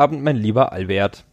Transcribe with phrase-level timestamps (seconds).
[0.00, 1.26] Guten Abend, mein lieber Albert.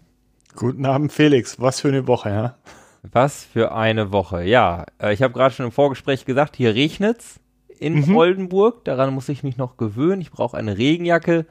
[0.54, 1.58] Guten Abend, Felix.
[1.58, 2.56] Was für eine Woche, ja?
[3.02, 4.44] Was für eine Woche.
[4.44, 7.40] Ja, äh, ich habe gerade schon im Vorgespräch gesagt, hier regnet's
[7.80, 8.18] in mhm.
[8.18, 8.84] Oldenburg.
[8.84, 10.20] Daran muss ich mich noch gewöhnen.
[10.20, 11.46] Ich brauche eine Regenjacke.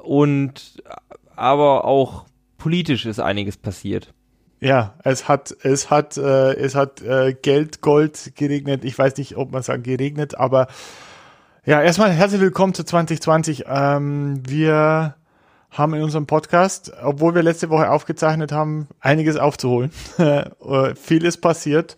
[0.00, 0.80] Und
[1.34, 4.14] aber auch politisch ist einiges passiert.
[4.60, 8.84] Ja, es hat, es hat, äh, es hat äh, Geld, Gold geregnet.
[8.84, 10.68] Ich weiß nicht, ob man sagt geregnet, aber
[11.64, 13.64] ja, erstmal herzlich willkommen zu 2020.
[13.66, 15.16] Ähm, wir
[15.72, 19.90] haben in unserem Podcast, obwohl wir letzte Woche aufgezeichnet haben, einiges aufzuholen.
[20.18, 21.96] Äh, viel ist passiert.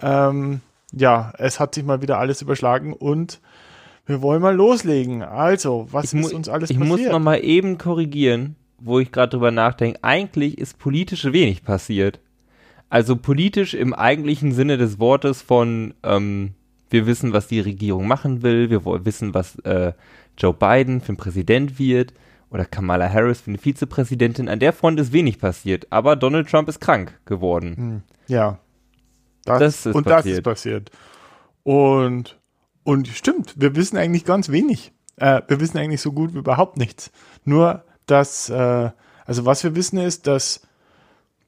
[0.00, 0.60] Ähm,
[0.92, 3.40] ja, es hat sich mal wieder alles überschlagen und
[4.06, 5.22] wir wollen mal loslegen.
[5.22, 6.98] Also, was ich ist uns alles ich passiert?
[6.98, 11.62] Ich muss noch mal eben korrigieren wo ich gerade drüber nachdenke, eigentlich ist politisch wenig
[11.62, 12.18] passiert.
[12.88, 16.52] Also politisch im eigentlichen Sinne des Wortes von, ähm,
[16.88, 19.92] wir wissen, was die Regierung machen will, wir wissen, was äh,
[20.36, 22.12] Joe Biden für ein Präsident wird
[22.50, 24.48] oder Kamala Harris für eine Vizepräsidentin.
[24.48, 27.76] An der Front ist wenig passiert, aber Donald Trump ist krank geworden.
[27.76, 28.58] Hm, ja.
[29.44, 30.26] Das, das ist und passiert.
[30.26, 30.90] das ist passiert.
[31.62, 32.38] Und,
[32.84, 34.92] und stimmt, wir wissen eigentlich ganz wenig.
[35.16, 37.10] Äh, wir wissen eigentlich so gut wie überhaupt nichts.
[37.44, 38.90] Nur dass, äh,
[39.24, 40.62] also was wir wissen ist, dass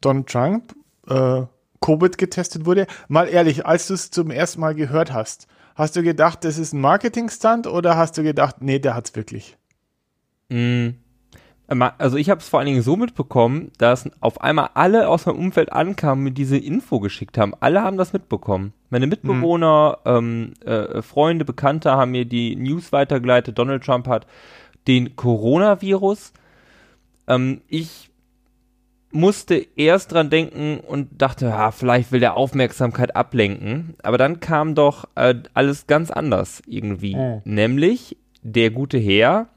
[0.00, 0.74] Donald Trump
[1.08, 1.42] äh,
[1.80, 2.86] Covid getestet wurde.
[3.08, 6.72] Mal ehrlich, als du es zum ersten Mal gehört hast, hast du gedacht, das ist
[6.72, 9.58] ein Marketing-Stunt oder hast du gedacht, nee, der hat's wirklich?
[10.52, 10.96] Mm.
[11.98, 15.38] Also ich habe es vor allen Dingen so mitbekommen, dass auf einmal alle aus meinem
[15.38, 17.54] Umfeld ankamen, mir diese Info geschickt haben.
[17.60, 18.74] Alle haben das mitbekommen.
[18.90, 20.52] Meine Mitbewohner, mhm.
[20.64, 23.56] ähm, äh, Freunde, Bekannte haben mir die News weitergeleitet.
[23.56, 24.26] Donald Trump hat
[24.86, 26.34] den Coronavirus
[27.26, 28.10] ähm, ich
[29.10, 33.94] musste erst dran denken und dachte, ah, vielleicht will der Aufmerksamkeit ablenken.
[34.02, 37.14] Aber dann kam doch äh, alles ganz anders irgendwie.
[37.14, 37.42] Mhm.
[37.44, 39.48] Nämlich, der gute Herr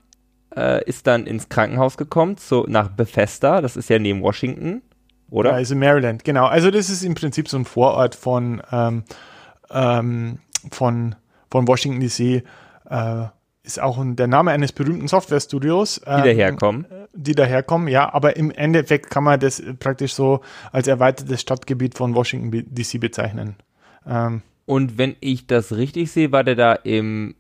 [0.56, 4.82] äh, ist dann ins Krankenhaus gekommen, so nach Bethesda, das ist ja neben Washington,
[5.30, 5.52] oder?
[5.52, 6.46] Ja, also Maryland, genau.
[6.46, 9.04] Also das ist im Prinzip so ein Vorort von, ähm,
[9.72, 10.40] ähm,
[10.72, 11.16] von,
[11.50, 12.44] von Washington DC.
[12.90, 13.28] Äh,
[13.64, 16.02] ist auch ein, der Name eines berühmten Softwarestudios.
[16.06, 16.86] Die ähm, daherkommen.
[17.14, 22.14] Die daherkommen, ja, aber im Endeffekt kann man das praktisch so als erweitertes Stadtgebiet von
[22.14, 23.56] Washington DC bezeichnen.
[24.06, 27.36] Ähm, Und wenn ich das richtig sehe, war der da im,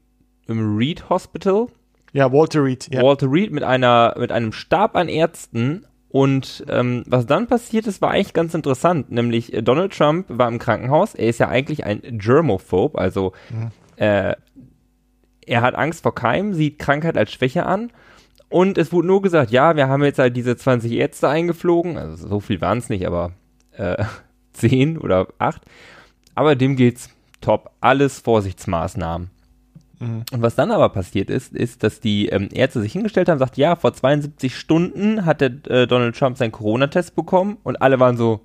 [0.48, 1.68] im Reed Hospital?
[2.16, 2.88] Ja, Walter Reed.
[2.94, 3.02] Ja.
[3.02, 5.86] Walter Reed mit einer, mit einem Stab an Ärzten.
[6.08, 9.12] Und ähm, was dann passiert ist, war eigentlich ganz interessant.
[9.12, 11.14] Nämlich äh, Donald Trump war im Krankenhaus.
[11.14, 13.72] Er ist ja eigentlich ein Germophobe, also mhm.
[13.98, 14.34] äh,
[15.46, 17.92] er hat Angst vor Keimen, sieht Krankheit als Schwäche an.
[18.48, 21.98] Und es wurde nur gesagt, ja, wir haben jetzt halt diese 20 Ärzte eingeflogen.
[21.98, 23.34] Also so viel waren es nicht, aber
[23.74, 24.06] äh,
[24.54, 25.62] 10 oder 8.
[26.34, 27.10] Aber dem geht's
[27.42, 27.72] top.
[27.82, 29.35] Alles Vorsichtsmaßnahmen.
[30.00, 30.24] Mhm.
[30.32, 33.58] Und was dann aber passiert ist, ist, dass die ähm, Ärzte sich hingestellt haben, sagt,
[33.58, 38.18] ja, vor 72 Stunden hat der äh, Donald Trump seinen Corona-Test bekommen und alle waren
[38.18, 38.42] so,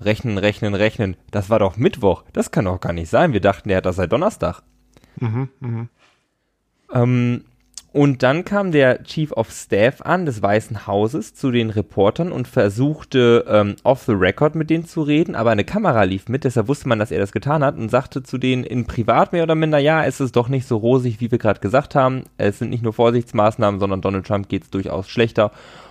[0.00, 1.16] rechnen, rechnen, rechnen.
[1.30, 2.24] Das war doch Mittwoch.
[2.32, 3.32] Das kann doch gar nicht sein.
[3.32, 4.62] Wir dachten, er hat das seit Donnerstag.
[5.20, 5.88] Mhm, mh.
[6.94, 7.44] Ähm,
[7.92, 12.48] und dann kam der Chief of Staff an des Weißen Hauses zu den Reportern und
[12.48, 16.68] versuchte ähm, off the record mit denen zu reden, aber eine Kamera lief mit, deshalb
[16.68, 19.54] wusste man, dass er das getan hat und sagte zu denen in privat mehr oder
[19.54, 22.24] minder, ja, es ist doch nicht so rosig, wie wir gerade gesagt haben.
[22.38, 25.50] Es sind nicht nur Vorsichtsmaßnahmen, sondern Donald Trump geht es durchaus schlechter.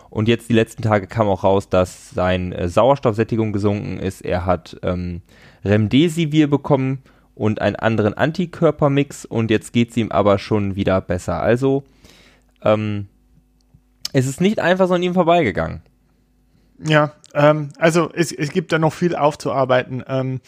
[0.09, 4.21] Und jetzt die letzten Tage kam auch raus, dass seine äh, Sauerstoffsättigung gesunken ist.
[4.21, 5.21] Er hat ähm,
[5.63, 7.03] Remdesivir bekommen
[7.35, 11.41] und einen anderen Antikörpermix und jetzt geht es ihm aber schon wieder besser.
[11.41, 11.83] Also
[12.63, 13.07] ähm,
[14.13, 15.81] es ist nicht einfach so an ihm vorbeigegangen.
[16.83, 20.03] Ja, ähm, also es, es gibt da noch viel aufzuarbeiten.
[20.07, 20.41] Ähm,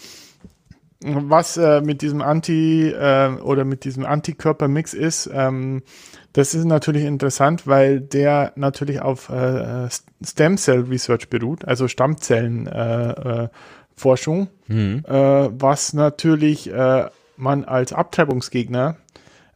[1.06, 5.84] was äh, mit diesem Anti äh, oder mit diesem Antikörpermix ist, ähm,
[6.32, 9.88] das ist natürlich interessant, weil der natürlich auf äh,
[10.26, 13.12] Stem Cell Research beruht, also Stammzellen äh,
[13.44, 13.50] äh,
[13.96, 15.04] Forschung, mhm.
[15.08, 18.98] äh, was natürlich äh, man als Abtreibungsgegner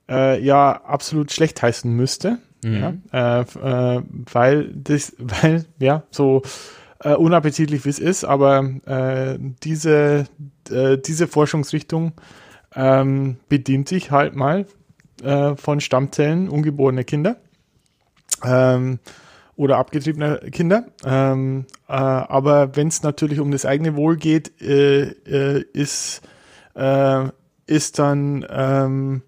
[0.09, 2.39] äh, ja absolut schlecht heißen müsste.
[2.63, 3.03] Mhm.
[3.11, 6.41] Ja, äh, äh, weil das, weil, ja, so
[6.99, 8.67] äh, unappetitlich wie es ist, aber
[9.63, 10.25] diese,
[10.67, 12.13] diese Forschungsrichtung
[12.75, 14.65] ähm, bedient sich halt mal
[15.55, 17.37] von Stammzellen ungeborene Kinder.
[18.43, 18.99] Ähm,
[19.57, 20.85] oder abgetriebene Kinder.
[21.03, 26.21] Ähm, äh, aber wenn es natürlich um das eigene Wohl geht, äh, äh, ist,
[26.75, 27.25] äh,
[27.65, 29.23] ist dann ähm,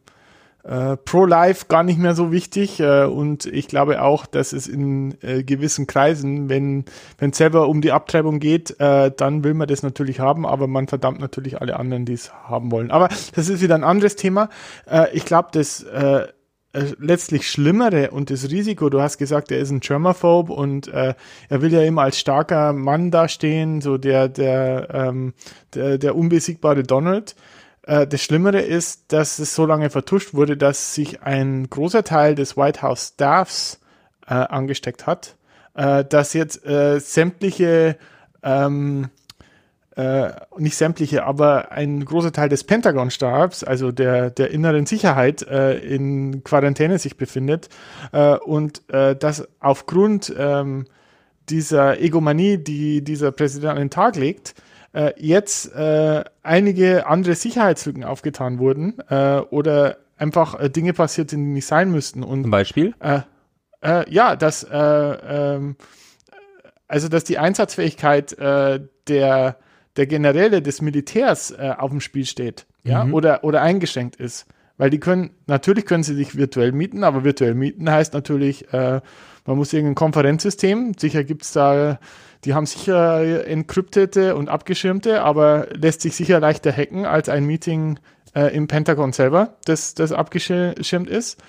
[0.63, 2.79] äh, Pro-Life gar nicht mehr so wichtig.
[2.79, 6.85] Äh, und ich glaube auch, dass es in gewissen Kreisen, wenn
[7.19, 11.19] es selber um die Abtreibung geht, dann will man das natürlich haben, aber man verdammt
[11.19, 12.91] natürlich alle anderen, die es haben wollen.
[12.91, 14.49] Aber das ist wieder ein anderes Thema.
[15.11, 16.27] ich glaube, das äh,
[16.73, 21.15] letztlich Schlimmere und das Risiko, du hast gesagt, er ist ein Germaphobe und äh,
[21.49, 25.33] er will ja immer als starker Mann dastehen, so der, der, ähm,
[25.73, 27.35] der, der unbesiegbare Donald.
[27.83, 32.35] Äh, das Schlimmere ist, dass es so lange vertuscht wurde, dass sich ein großer Teil
[32.35, 33.79] des White House Staffs
[34.27, 35.35] äh, angesteckt hat,
[35.73, 37.97] äh, dass jetzt äh, sämtliche
[38.43, 39.09] ähm,
[39.99, 45.77] äh, nicht sämtliche, aber ein großer Teil des Pentagon-Stabs, also der, der inneren Sicherheit, äh,
[45.77, 47.67] in Quarantäne sich befindet
[48.13, 50.85] äh, und äh, dass aufgrund ähm,
[51.49, 54.53] dieser Egomanie, die dieser Präsident an den Tag legt,
[54.93, 58.99] äh, jetzt äh, einige andere Sicherheitslücken aufgetan wurden
[59.49, 62.23] oder einfach Dinge passiert sind, die nicht sein müssten.
[62.23, 62.93] Und, Zum Beispiel?
[64.07, 65.75] Ja, dass äh, ähm,
[66.87, 69.57] also dass die Einsatzfähigkeit äh, der
[69.97, 73.13] der Generäle des Militärs äh, auf dem Spiel steht, ja, Mhm.
[73.13, 74.45] oder, oder eingeschränkt ist.
[74.77, 79.01] Weil die können, natürlich können sie sich virtuell mieten, aber virtuell mieten heißt natürlich, äh,
[79.45, 81.99] man muss irgendein Konferenzsystem, sicher gibt's da,
[82.45, 87.99] die haben sicher encryptete und abgeschirmte, aber lässt sich sicher leichter hacken als ein Meeting
[88.35, 91.41] äh, im Pentagon selber, das, das abgeschirmt ist.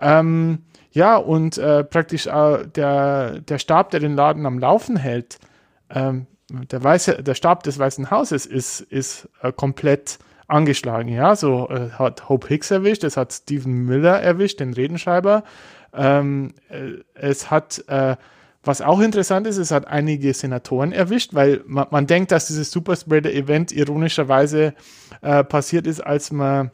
[0.00, 0.60] Ähm,
[0.92, 5.38] ja, und äh, praktisch äh, der, der Stab, der den Laden am Laufen hält,
[5.90, 10.18] ähm, der, Weiße, der Stab des Weißen Hauses ist, ist äh, komplett
[10.48, 11.08] angeschlagen.
[11.08, 15.44] Ja, so äh, hat Hope Hicks erwischt, es hat Stephen Miller erwischt, den Redenschreiber.
[15.94, 18.16] Ähm, äh, es hat, äh,
[18.62, 22.70] was auch interessant ist, es hat einige Senatoren erwischt, weil man, man denkt, dass dieses
[22.70, 24.74] Superspreader-Event ironischerweise
[25.22, 26.70] äh, passiert ist, als man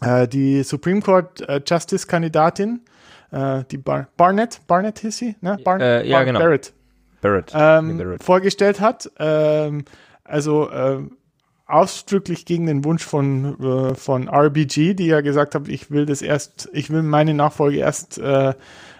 [0.00, 2.80] äh, die Supreme Court äh, Justice-Kandidatin,
[3.30, 5.58] äh, die Bar Barnett, Barnett hieß sie, ne?
[5.64, 6.40] Bar Äh, ja, Bar genau.
[6.40, 6.72] Barrett
[7.24, 7.52] Barrett.
[7.54, 8.22] ähm, Barrett.
[8.22, 9.10] vorgestellt hat.
[9.18, 9.84] Ähm,
[10.24, 11.16] also ähm,
[11.66, 16.22] ausdrücklich gegen den Wunsch von, äh, von RBG, die ja gesagt haben, ich will das
[16.22, 18.52] erst, ich will meine Nachfolge erst äh,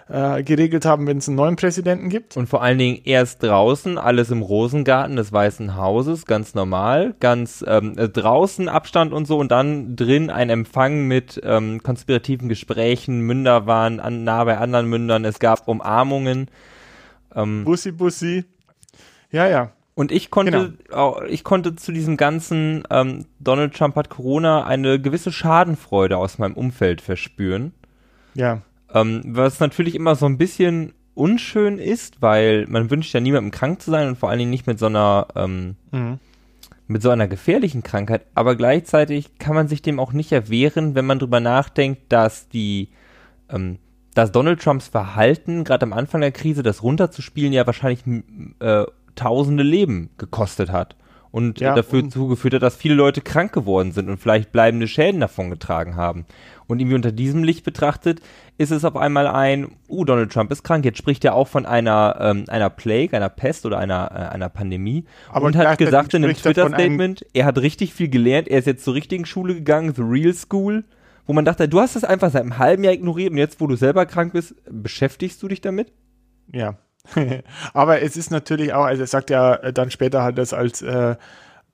[0.07, 2.37] äh, geregelt haben, wenn es einen neuen Präsidenten gibt.
[2.37, 7.63] Und vor allen Dingen erst draußen, alles im Rosengarten des Weißen Hauses, ganz normal, ganz
[7.67, 13.21] ähm, äh, draußen Abstand und so und dann drin ein Empfang mit ähm, konspirativen Gesprächen,
[13.21, 16.49] Münder waren an, nah bei anderen Mündern, es gab Umarmungen.
[17.35, 18.45] Ähm, Bussi, Bussi.
[19.31, 19.71] Ja, ja.
[19.95, 24.99] und ich konnte, auch, ich konnte zu diesem ganzen ähm, Donald Trump hat Corona eine
[25.01, 27.73] gewisse Schadenfreude aus meinem Umfeld verspüren.
[28.33, 28.61] Ja.
[28.93, 33.81] Ähm, was natürlich immer so ein bisschen unschön ist, weil man wünscht ja niemandem krank
[33.81, 36.19] zu sein und vor allen Dingen nicht mit so einer ähm, Mhm.
[36.87, 38.25] mit so einer gefährlichen Krankheit.
[38.35, 42.89] Aber gleichzeitig kann man sich dem auch nicht erwehren, wenn man drüber nachdenkt, dass die
[43.49, 43.79] ähm,
[44.15, 47.99] dass Donald Trumps Verhalten gerade am Anfang der Krise, das runterzuspielen, ja wahrscheinlich
[48.59, 50.95] äh, tausende Leben gekostet hat.
[51.31, 54.87] Und Ja, dafür und- zugeführt hat, dass viele Leute krank geworden sind und vielleicht bleibende
[54.87, 56.25] Schäden davon getragen haben.
[56.67, 58.21] Und irgendwie unter diesem Licht betrachtet,
[58.57, 60.85] ist es auf einmal ein, uh, Donald Trump ist krank.
[60.85, 64.47] Jetzt spricht er auch von einer, ähm, einer Plague, einer Pest oder einer, äh, einer
[64.47, 65.03] Pandemie.
[65.29, 68.85] Aber und hat gesagt in einem- Twitter-Statement, er hat richtig viel gelernt, er ist jetzt
[68.85, 70.85] zur richtigen Schule gegangen, The Real School,
[71.25, 73.67] wo man dachte, du hast es einfach seit einem halben Jahr ignoriert und jetzt, wo
[73.67, 75.91] du selber krank bist, beschäftigst du dich damit?
[76.51, 76.75] Ja.
[77.73, 80.81] Aber es ist natürlich auch, also er sagt ja äh, dann später er es als,
[80.81, 81.15] äh,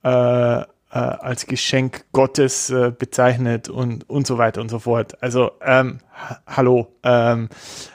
[0.03, 5.21] äh, äh, als Geschenk Gottes äh, bezeichnet und, und so weiter und so fort.
[5.23, 6.87] Also, ähm, ha- hallo.
[7.03, 7.49] Ähm,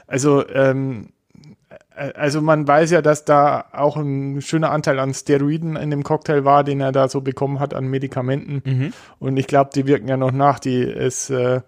[0.06, 1.15] also, ähm, äh,
[1.96, 6.44] also man weiß ja, dass da auch ein schöner Anteil an Steroiden in dem Cocktail
[6.44, 8.92] war, den er da so bekommen hat an Medikamenten.
[9.18, 10.58] Und ich glaube, die wirken ja noch nach.
[10.58, 11.60] Die es äh,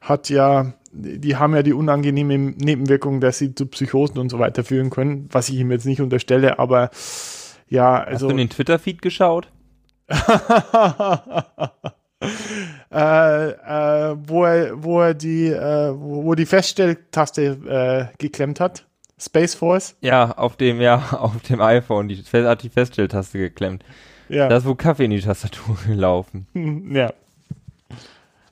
[0.00, 4.64] hat ja, die haben ja die unangenehme Nebenwirkung, dass sie zu Psychosen und so weiter
[4.64, 6.90] führen können, was ich ihm jetzt nicht unterstelle, aber
[7.68, 9.48] ja, Hast also du in den Twitter-Feed geschaut?
[12.92, 18.86] äh, äh, wo er, wo er die, äh, wo, wo die Feststelltaste äh, geklemmt hat.
[19.18, 19.96] Space Force.
[20.00, 23.84] Ja, auf dem, ja, auf dem iPhone, die Fe- hat die Feststelltaste geklemmt.
[24.28, 24.48] Ja.
[24.48, 26.46] Da ist wohl Kaffee in die Tastatur gelaufen.
[26.92, 27.12] ja.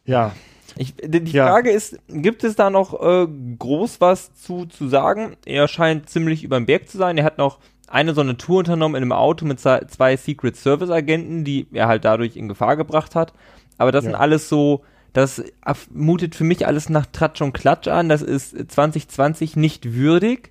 [0.04, 0.32] Ja.
[0.76, 1.46] Ich, die die Ja.
[1.48, 3.26] Frage ist, gibt es da noch äh,
[3.58, 5.36] groß was zu, zu sagen?
[5.46, 7.16] Er scheint ziemlich über den Berg zu sein.
[7.16, 10.90] Er hat noch eine so eine Tour unternommen in einem Auto mit zwei, Secret Service
[10.90, 13.32] Agenten, die er halt dadurch in Gefahr gebracht hat.
[13.78, 14.10] Aber das Ja.
[14.10, 15.44] sind alles so, das
[15.92, 18.08] mutet für mich alles nach Tratsch und Klatsch an.
[18.08, 20.50] Das ist 2020 nicht würdig.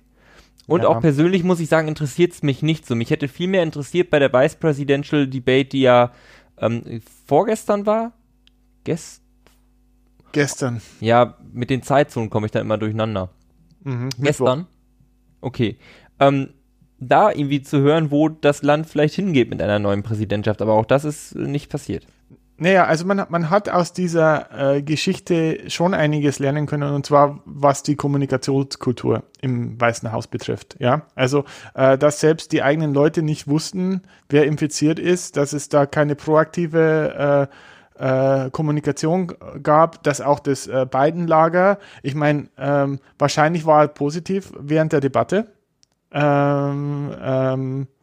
[0.66, 0.88] Und Ja.
[0.88, 2.94] auch persönlich muss ich sagen, interessiert es mich nicht so.
[2.94, 6.12] Mich hätte viel mehr interessiert bei der Vice Presidential Debate, die ja
[6.58, 8.12] ähm, vorgestern war.
[8.84, 9.22] Gest
[10.32, 10.80] Gestern.
[11.00, 13.30] ja, mit den Zeitzonen komme ich da immer durcheinander.
[13.82, 14.04] Mhm.
[14.04, 14.22] Mittwoch.
[14.24, 14.66] Gestern?
[15.40, 15.76] Okay.
[16.18, 16.48] Ähm,
[16.98, 20.86] da irgendwie zu hören, wo das Land vielleicht hingeht mit einer neuen Präsidentschaft, aber auch
[20.86, 22.06] das ist nicht passiert.
[22.56, 27.40] Naja, also man, man hat aus dieser äh, Geschichte schon einiges lernen können, und zwar
[27.44, 30.76] was die Kommunikationskultur im Weißen Haus betrifft.
[30.78, 31.44] Ja, also
[31.74, 36.14] äh, dass selbst die eigenen Leute nicht wussten, wer infiziert ist, dass es da keine
[36.14, 37.48] proaktive
[37.98, 39.32] äh, äh, Kommunikation
[39.62, 45.00] gab, dass auch das äh, Biden-Lager, ich meine, ähm, wahrscheinlich war er positiv während der
[45.00, 45.48] Debatte.
[46.12, 47.93] Ähm, ähm, äh,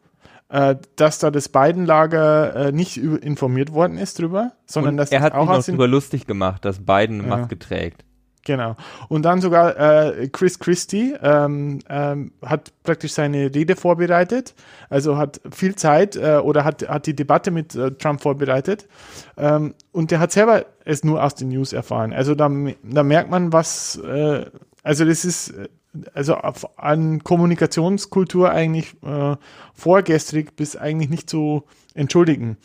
[0.96, 5.32] dass da das Biden-Lager äh, nicht informiert worden ist drüber, sondern und dass er hat
[5.32, 7.36] auch sich noch drüber lustig gemacht, dass Biden eine ja.
[7.36, 8.04] Maske trägt.
[8.44, 8.74] Genau.
[9.08, 14.54] Und dann sogar äh, Chris Christie ähm, ähm, hat praktisch seine Rede vorbereitet,
[14.90, 18.88] also hat viel Zeit äh, oder hat, hat die Debatte mit äh, Trump vorbereitet.
[19.36, 22.12] Ähm, und der hat selber es nur aus den News erfahren.
[22.12, 22.50] Also da,
[22.82, 24.46] da merkt man, was, äh,
[24.82, 25.68] also das ist äh,
[26.14, 26.36] also
[26.76, 29.36] an Kommunikationskultur eigentlich äh,
[29.74, 32.56] vorgestrig bis eigentlich nicht zu entschuldigen.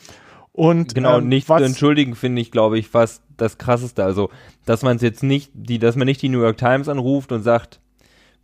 [0.53, 4.03] Und, genau, ähm, nicht zu entschuldigen finde ich, glaube ich, fast das krasseste.
[4.03, 4.31] Also,
[4.65, 7.43] dass man es jetzt nicht, die, dass man nicht die New York Times anruft und
[7.43, 7.79] sagt,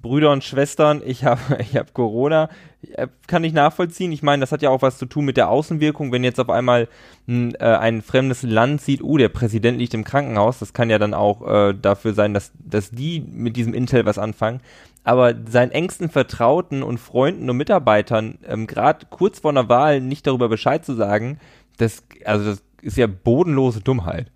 [0.03, 2.49] Brüder und Schwestern, ich habe ich hab Corona,
[2.91, 4.11] äh, kann ich nachvollziehen.
[4.11, 6.51] Ich meine, das hat ja auch was zu tun mit der Außenwirkung, wenn jetzt auf
[6.51, 6.87] einmal
[7.27, 10.99] ein, äh, ein fremdes Land sieht, oh, der Präsident liegt im Krankenhaus, das kann ja
[10.99, 14.61] dann auch äh, dafür sein, dass, dass die mit diesem Intel was anfangen.
[15.05, 20.27] Aber seinen engsten Vertrauten und Freunden und Mitarbeitern, ähm, gerade kurz vor einer Wahl nicht
[20.27, 21.39] darüber Bescheid zu sagen,
[21.77, 24.31] das, also das ist ja bodenlose Dummheit.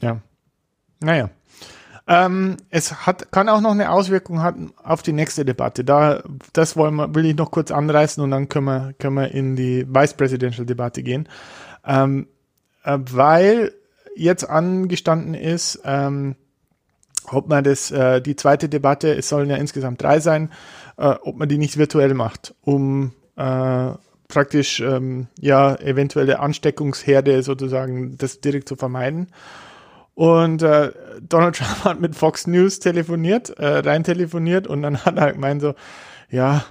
[0.00, 0.20] Ja.
[1.00, 1.30] Naja.
[2.10, 5.84] Ähm, es hat, kann auch noch eine Auswirkung haben auf die nächste Debatte.
[5.84, 6.22] Da,
[6.54, 9.56] das wollen wir, will ich noch kurz anreißen und dann können wir, können wir in
[9.56, 11.28] die Vice Presidential Debatte gehen.
[11.86, 12.26] Ähm,
[12.82, 13.74] äh, weil
[14.16, 16.36] jetzt angestanden ist, ähm,
[17.30, 20.50] ob man das, äh, die zweite Debatte, es sollen ja insgesamt drei sein,
[20.96, 23.90] äh, ob man die nicht virtuell macht, um äh,
[24.28, 29.28] praktisch ähm, ja eventuelle Ansteckungsherde sozusagen das direkt zu vermeiden.
[30.18, 30.90] Und äh,
[31.22, 35.62] Donald Trump hat mit Fox News telefoniert, äh, rein telefoniert und dann hat er gemeint
[35.62, 35.74] so,
[36.28, 36.64] ja,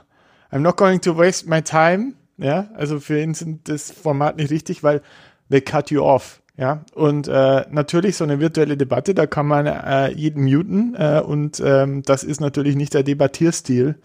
[0.51, 2.11] I'm not going to waste my time.
[2.35, 5.01] Ja, also für ihn sind das Format nicht richtig, weil
[5.49, 6.41] they cut you off.
[6.57, 11.21] Ja, und äh, natürlich so eine virtuelle Debatte, da kann man äh, jeden muten äh,
[11.25, 13.95] und ähm, das ist natürlich nicht der Debattierstil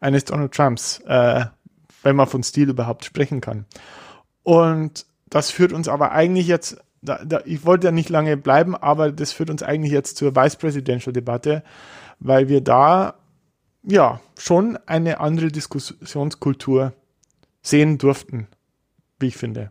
[0.00, 1.46] eines Donald Trumps, äh,
[2.02, 3.64] wenn man von Stil überhaupt sprechen kann.
[4.42, 8.76] Und das führt uns aber eigentlich jetzt da, da, ich wollte ja nicht lange bleiben,
[8.76, 11.62] aber das führt uns eigentlich jetzt zur Vice Presidential Debatte,
[12.18, 13.14] weil wir da
[13.82, 16.92] ja schon eine andere Diskussionskultur
[17.62, 18.48] sehen durften,
[19.18, 19.70] wie ich finde.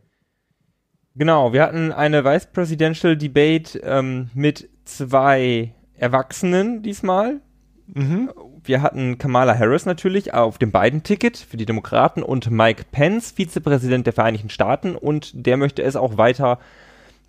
[1.16, 7.42] Genau, wir hatten eine Vice Presidential Debate ähm, mit zwei Erwachsenen diesmal.
[7.88, 8.32] Mhm.
[8.64, 13.32] Wir hatten Kamala Harris natürlich auf dem beiden Ticket für die Demokraten und Mike Pence,
[13.32, 16.60] Vizepräsident der Vereinigten Staaten, und der möchte es auch weiter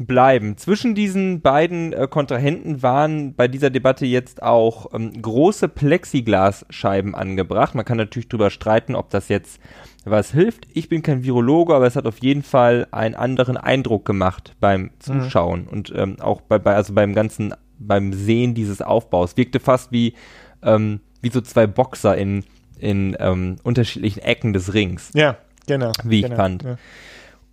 [0.07, 0.57] bleiben.
[0.57, 7.75] Zwischen diesen beiden äh, Kontrahenten waren bei dieser Debatte jetzt auch ähm, große Plexiglasscheiben angebracht.
[7.75, 9.61] Man kann natürlich darüber streiten, ob das jetzt
[10.07, 10.67] was hilft.
[10.73, 14.85] Ich bin kein Virologe, aber es hat auf jeden Fall einen anderen Eindruck gemacht beim
[14.85, 14.91] mhm.
[15.01, 15.69] Zuschauen mhm.
[15.69, 19.37] und ähm, auch bei, bei, also beim ganzen, beim Sehen dieses Aufbaus.
[19.37, 20.15] Wirkte fast wie,
[20.63, 22.45] ähm, wie so zwei Boxer in,
[22.79, 25.11] in ähm, unterschiedlichen Ecken des Rings.
[25.13, 25.93] Ja, genau.
[26.05, 26.63] Wie genau, ich fand.
[26.63, 26.77] Ja.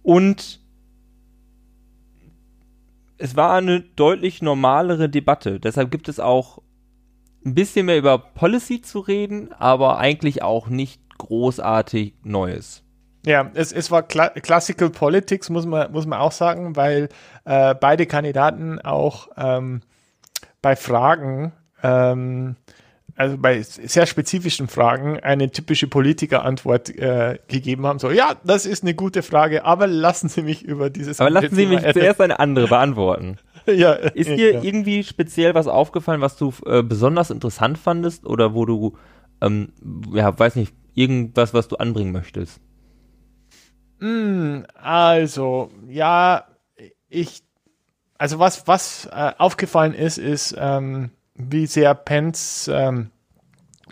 [0.04, 0.62] Und
[3.17, 5.59] es war eine deutlich normalere Debatte.
[5.59, 6.62] Deshalb gibt es auch
[7.45, 12.83] ein bisschen mehr über Policy zu reden, aber eigentlich auch nicht großartig Neues.
[13.25, 17.09] Ja, es, es war Cla Classical Politics, muss man, muss man auch sagen, weil
[17.45, 19.81] äh, beide Kandidaten auch ähm,
[20.62, 22.55] bei Fragen ähm,
[23.17, 27.97] also bei sehr spezifischen Fragen eine typische Politikerantwort äh, gegeben haben.
[27.97, 31.19] So, ja, das ist eine gute Frage, aber lassen Sie mich über dieses.
[31.19, 33.38] Aber lassen Sie mich zuerst eine andere beantworten.
[33.65, 34.62] ja, ist dir ja.
[34.62, 38.95] irgendwie speziell was aufgefallen, was du äh, besonders interessant fandest oder wo du,
[39.41, 39.74] ähm,
[40.13, 42.62] ja, weiß nicht, irgendwas, was du anbringen möchtest?
[44.00, 46.45] Mm, also, ja,
[47.09, 47.41] ich,
[48.19, 53.12] also was, was äh, aufgefallen ist, ist, ähm, wie sehr Pence ähm,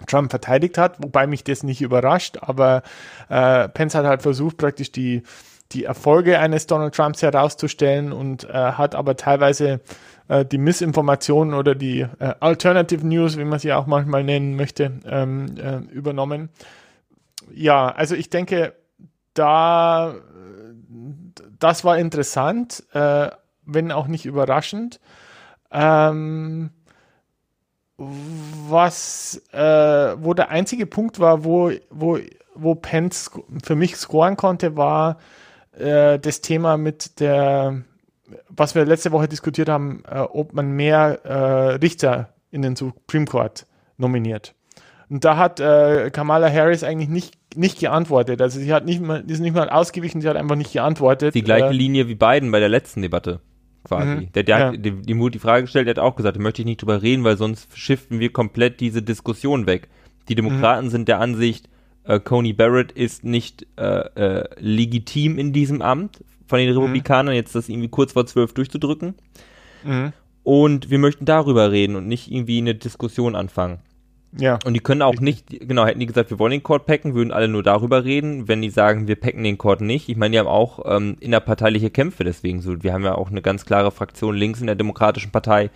[0.07, 2.83] Trump verteidigt hat, wobei mich das nicht überrascht, aber
[3.29, 5.23] äh, Pence hat halt versucht, praktisch die,
[5.71, 9.79] die Erfolge eines Donald Trumps herauszustellen und äh, hat aber teilweise
[10.27, 14.99] äh, die Missinformationen oder die äh, Alternative News, wie man sie auch manchmal nennen möchte,
[15.05, 16.49] ähm, äh, übernommen.
[17.53, 18.73] Ja, also ich denke,
[19.33, 20.15] da
[21.59, 23.29] das war interessant, äh,
[23.65, 24.99] wenn auch nicht überraschend.
[25.71, 26.71] Ähm,
[27.97, 32.19] was, äh, wo der einzige Punkt war, wo, wo,
[32.53, 33.31] wo Pence
[33.63, 35.17] für mich scoren konnte, war
[35.77, 37.83] äh, das Thema mit der,
[38.49, 43.25] was wir letzte Woche diskutiert haben, äh, ob man mehr äh, Richter in den Supreme
[43.25, 43.65] Court
[43.97, 44.55] nominiert.
[45.09, 48.41] Und da hat äh, Kamala Harris eigentlich nicht, nicht geantwortet.
[48.41, 51.35] Also sie hat nicht mal, ist nicht mal ausgewichen, sie hat einfach nicht geantwortet.
[51.35, 53.39] Die gleiche äh, Linie wie Biden bei der letzten Debatte
[53.85, 54.21] quasi.
[54.21, 54.67] Mhm, der, der ja.
[54.67, 57.01] hat die, die, die Frage gestellt, der hat auch gesagt, da möchte ich nicht drüber
[57.01, 59.87] reden, weil sonst shiften wir komplett diese Diskussion weg.
[60.27, 60.91] Die Demokraten mhm.
[60.91, 61.69] sind der Ansicht,
[62.03, 66.77] äh, Coney Barrett ist nicht äh, äh, legitim in diesem Amt von den mhm.
[66.77, 67.37] Republikanern, mhm.
[67.37, 69.15] jetzt das irgendwie kurz vor zwölf durchzudrücken.
[69.83, 70.13] Mhm.
[70.43, 73.79] Und wir möchten darüber reden und nicht irgendwie eine Diskussion anfangen.
[74.37, 74.59] Ja.
[74.65, 77.31] Und die können auch nicht, genau, hätten die gesagt, wir wollen den Court packen, würden
[77.31, 78.47] alle nur darüber reden.
[78.47, 81.89] Wenn die sagen, wir packen den Court nicht, ich meine, die haben auch ähm, innerparteiliche
[81.89, 82.83] Kämpfe deswegen so.
[82.83, 85.69] Wir haben ja auch eine ganz klare Fraktion links in der Demokratischen Partei,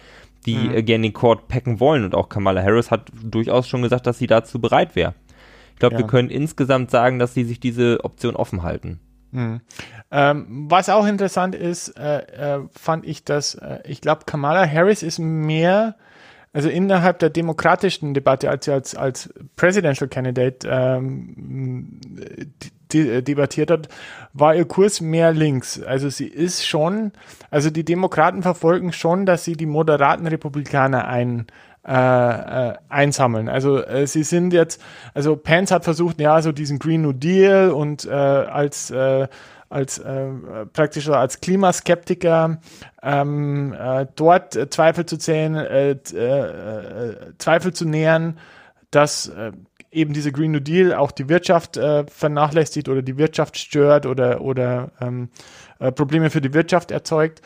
[0.45, 0.73] die mhm.
[0.73, 2.03] äh, gerne den Court packen wollen.
[2.03, 5.13] Und auch Kamala Harris hat durchaus schon gesagt, dass sie dazu bereit wäre.
[5.73, 5.99] Ich glaube, ja.
[6.01, 8.99] wir können insgesamt sagen, dass sie sich diese Option offen halten.
[9.31, 9.61] Mhm.
[10.11, 15.03] Ähm, was auch interessant ist, äh, äh, fand ich, dass äh, ich glaube, Kamala Harris
[15.03, 15.95] ist mehr,
[16.51, 21.99] also innerhalb der demokratischen Debatte, als sie als, als Presidential Candidate ähm,
[22.91, 23.87] de debattiert hat,
[24.33, 25.81] war ihr Kurs mehr links.
[25.81, 27.11] Also sie ist schon,
[27.51, 31.45] also die Demokraten verfolgen schon, dass sie die moderaten Republikaner ein
[31.87, 33.47] äh, äh, einsammeln.
[33.47, 34.81] Also äh, sie sind jetzt,
[35.13, 39.27] also Pence hat versucht, ja, so diesen Green New Deal und äh, als äh,
[39.69, 40.27] als äh,
[40.73, 42.59] praktisch als Klimaskeptiker
[43.03, 48.39] ähm, äh, dort äh, Zweifel zu zählen, äh, äh, Zweifel zu nähern,
[48.91, 49.51] dass äh,
[49.91, 54.41] eben dieser Green New Deal auch die Wirtschaft äh, vernachlässigt oder die Wirtschaft stört oder,
[54.41, 55.29] oder ähm,
[55.79, 57.41] äh, Probleme für die Wirtschaft erzeugt.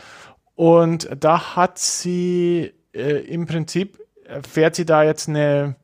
[0.56, 4.00] Und da hat sie äh, im Prinzip
[4.50, 5.76] fährt sie da jetzt eine,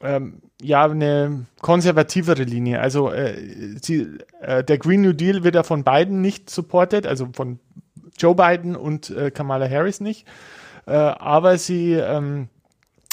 [0.00, 2.80] ähm, ja, eine konservativere Linie.
[2.80, 3.34] Also äh,
[3.80, 4.08] sie,
[4.40, 7.60] äh, der Green New Deal wird ja von beiden nicht supported, also von
[8.18, 10.26] Joe Biden und äh, Kamala Harris nicht.
[10.86, 12.48] Äh, aber sie ähm,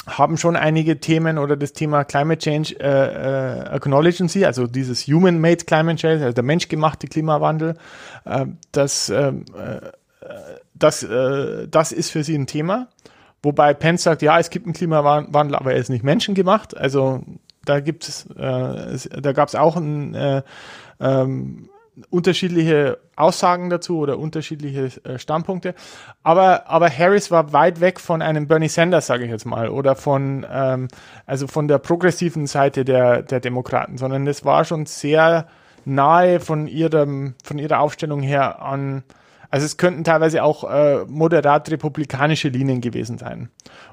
[0.08, 5.08] haben schon einige Themen oder das Thema Climate Change äh, äh, acknowledgen sie, also dieses
[5.08, 7.75] Human-Made Climate Change, also der menschgemachte Klimawandel,
[8.25, 9.81] äh, das, ähm, äh,
[10.73, 12.88] das, äh, das ist für sie ein Thema.
[13.45, 16.75] Wobei Pence sagt, ja, es gibt einen Klimawandel, aber er ist nicht menschengemacht.
[16.75, 17.21] Also
[17.63, 20.41] da gibt es, äh, da gab es auch ein, äh,
[20.99, 21.69] ähm,
[22.10, 25.75] unterschiedliche Aussagen dazu oder unterschiedliche äh, Standpunkte.
[26.23, 29.95] Aber, aber Harris war weit weg von einem Bernie Sanders, sage ich jetzt mal, oder
[29.95, 30.88] von, ähm,
[31.27, 35.45] also von der progressiven Seite der, der Demokraten, sondern es war schon sehr
[35.86, 39.03] nahe von ihrem, von ihrer Aufstellung her an
[39.55, 43.47] also es könnten teilweise auch äh, moderat republikanische Linien gewesen sein.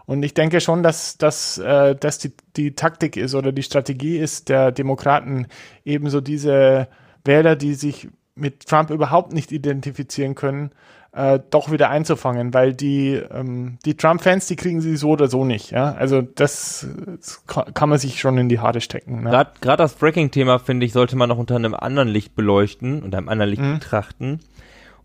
[0.07, 4.18] Und ich denke schon, dass, dass äh, das die, die Taktik ist oder die Strategie
[4.18, 5.46] ist der Demokraten,
[5.85, 6.88] ebenso diese
[7.25, 10.72] Wähler, die sich mit Trump überhaupt nicht identifizieren können,
[11.12, 15.44] äh, doch wieder einzufangen, weil die, ähm, die Trump-Fans, die kriegen sie so oder so
[15.44, 15.70] nicht.
[15.70, 15.92] Ja?
[15.92, 19.22] Also das, das kann man sich schon in die Haare stecken.
[19.22, 19.46] Ne?
[19.61, 23.29] Gerade das Fracking-Thema, finde ich, sollte man noch unter einem anderen Licht beleuchten, unter einem
[23.29, 23.75] anderen Licht mhm.
[23.75, 24.40] betrachten.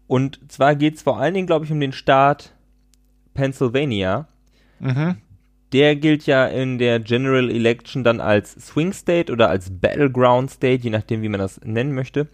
[0.08, 2.54] Und zwar geht es vor allen Dingen, glaube ich, um den Staat
[3.34, 4.28] Pennsylvania.
[4.80, 5.18] Mhm.
[5.74, 10.84] Der gilt ja in der General Election dann als Swing State oder als Battleground State,
[10.84, 12.28] je nachdem, wie man das nennen möchte.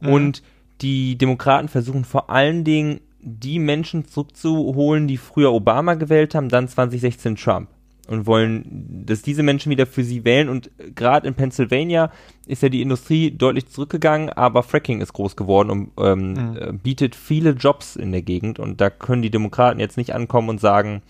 [0.00, 0.08] Mhm.
[0.08, 0.42] Und
[0.82, 6.68] die Demokraten versuchen vor allen Dingen, die Menschen zurückzuholen, die früher Obama gewählt haben, dann
[6.68, 7.68] 2016 Trump
[8.06, 10.48] und wollen, dass diese Menschen wieder für sie wählen.
[10.48, 12.10] Und gerade in Pennsylvania
[12.46, 16.56] ist ja die Industrie deutlich zurückgegangen, aber Fracking ist groß geworden und ähm, mhm.
[16.56, 18.58] Äh, bietet viele Jobs in der Gegend.
[18.58, 21.02] Und da können die Demokraten jetzt nicht ankommen und sagen,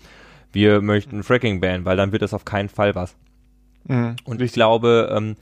[0.51, 3.15] wir möchten Fracking bannen, weil dann wird das auf keinen Fall was.
[3.85, 4.15] Mhm.
[4.25, 5.35] Und ich glaube, ähm,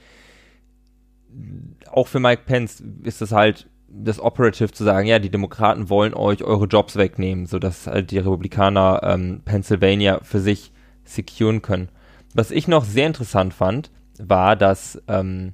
[1.91, 6.13] auch für Mike Pence ist es halt das Operative zu sagen, ja, die Demokraten wollen
[6.13, 10.71] euch eure Jobs wegnehmen, sodass halt die Republikaner ähm, Pennsylvania für sich
[11.05, 11.89] securen können.
[12.33, 15.53] Was ich noch sehr interessant fand, war, dass ähm,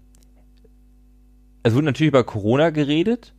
[1.64, 3.34] es wurde natürlich über Corona geredet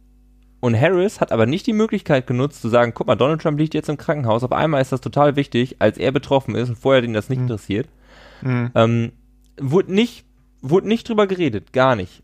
[0.60, 3.74] und Harris hat aber nicht die Möglichkeit genutzt zu sagen, guck mal, Donald Trump liegt
[3.74, 7.02] jetzt im Krankenhaus, auf einmal ist das total wichtig, als er betroffen ist und vorher
[7.02, 7.46] den das nicht mhm.
[7.46, 7.88] interessiert.
[8.42, 8.70] Mhm.
[8.74, 9.12] Ähm,
[9.60, 10.24] wurde nicht,
[10.60, 12.22] wurde nicht drüber geredet, gar nicht.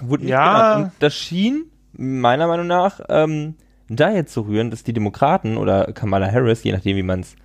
[0.00, 0.76] Wurde nicht ja.
[0.76, 3.54] Und das schien, meiner Meinung nach, ähm,
[3.88, 7.36] daher zu rühren, dass die Demokraten oder Kamala Harris, je nachdem wie man es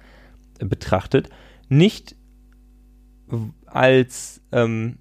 [0.65, 1.29] betrachtet,
[1.69, 2.15] nicht
[3.65, 4.97] als ähm,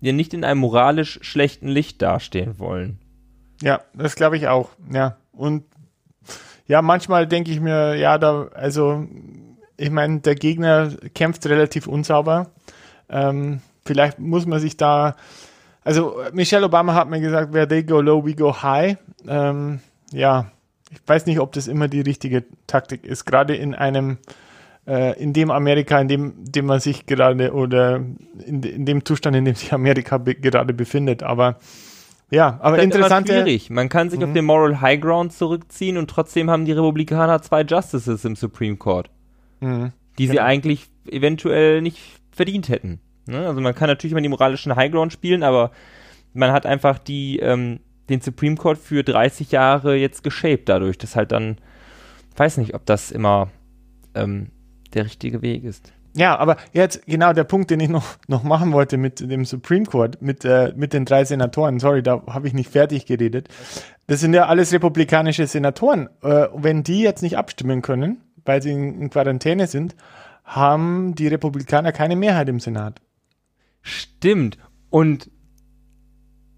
[0.00, 2.98] ja nicht in einem moralisch schlechten Licht dastehen wollen.
[3.62, 4.70] Ja, das glaube ich auch.
[4.92, 5.64] Ja und
[6.66, 9.06] ja, manchmal denke ich mir, ja, da also
[9.76, 12.50] ich meine, der Gegner kämpft relativ unsauber.
[13.08, 15.16] Ähm, vielleicht muss man sich da
[15.82, 18.96] also Michelle Obama hat mir gesagt, where they go low, we go high.
[19.26, 19.80] Ähm,
[20.12, 20.50] ja,
[20.90, 24.18] ich weiß nicht, ob das immer die richtige Taktik ist, gerade in einem,
[24.86, 27.96] äh, in dem Amerika, in dem, dem man sich gerade oder
[28.44, 31.22] in, in dem Zustand, in dem sich Amerika be gerade befindet.
[31.22, 31.58] Aber
[32.30, 33.28] ja, aber das interessant.
[33.28, 33.70] schwierig.
[33.70, 34.26] Man kann sich mhm.
[34.26, 38.76] auf den Moral High Ground zurückziehen und trotzdem haben die Republikaner zwei Justices im Supreme
[38.76, 39.10] Court,
[39.60, 39.92] mhm.
[40.18, 40.34] die genau.
[40.34, 41.98] sie eigentlich eventuell nicht
[42.30, 43.00] verdient hätten.
[43.26, 43.46] Ne?
[43.46, 45.72] Also man kann natürlich immer die moralischen High Ground spielen, aber
[46.32, 51.16] man hat einfach die, ähm, den Supreme Court für 30 Jahre jetzt geshaped dadurch, dass
[51.16, 51.58] halt dann,
[52.36, 53.48] weiß nicht, ob das immer
[54.14, 54.50] ähm,
[54.94, 55.92] der richtige Weg ist.
[56.14, 59.86] Ja, aber jetzt genau der Punkt, den ich noch, noch machen wollte mit dem Supreme
[59.86, 61.78] Court, mit, äh, mit den drei Senatoren.
[61.78, 63.48] Sorry, da habe ich nicht fertig geredet.
[64.08, 66.08] Das sind ja alles republikanische Senatoren.
[66.22, 69.94] Äh, wenn die jetzt nicht abstimmen können, weil sie in, in Quarantäne sind,
[70.44, 73.00] haben die Republikaner keine Mehrheit im Senat.
[73.82, 74.58] Stimmt.
[74.90, 75.30] Und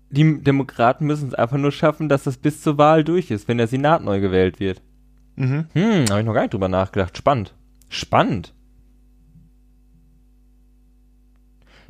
[0.08, 3.58] die Demokraten müssen es einfach nur schaffen, dass das bis zur Wahl durch ist, wenn
[3.58, 4.80] der Senat neu gewählt wird.
[5.36, 5.66] Mhm.
[5.72, 7.18] Hm, habe ich noch gar nicht drüber nachgedacht.
[7.18, 7.54] Spannend.
[7.92, 8.54] Spannend.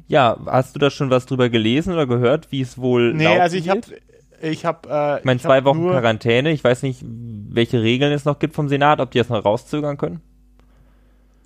[0.09, 3.57] Ja, hast du da schon was drüber gelesen oder gehört, wie es wohl Nee, also
[3.57, 3.81] ich habe
[4.43, 8.41] ich habe äh, ich meine zwei Wochen Quarantäne, ich weiß nicht, welche Regeln es noch
[8.41, 10.21] gibt vom Senat, ob die das noch rauszögern können.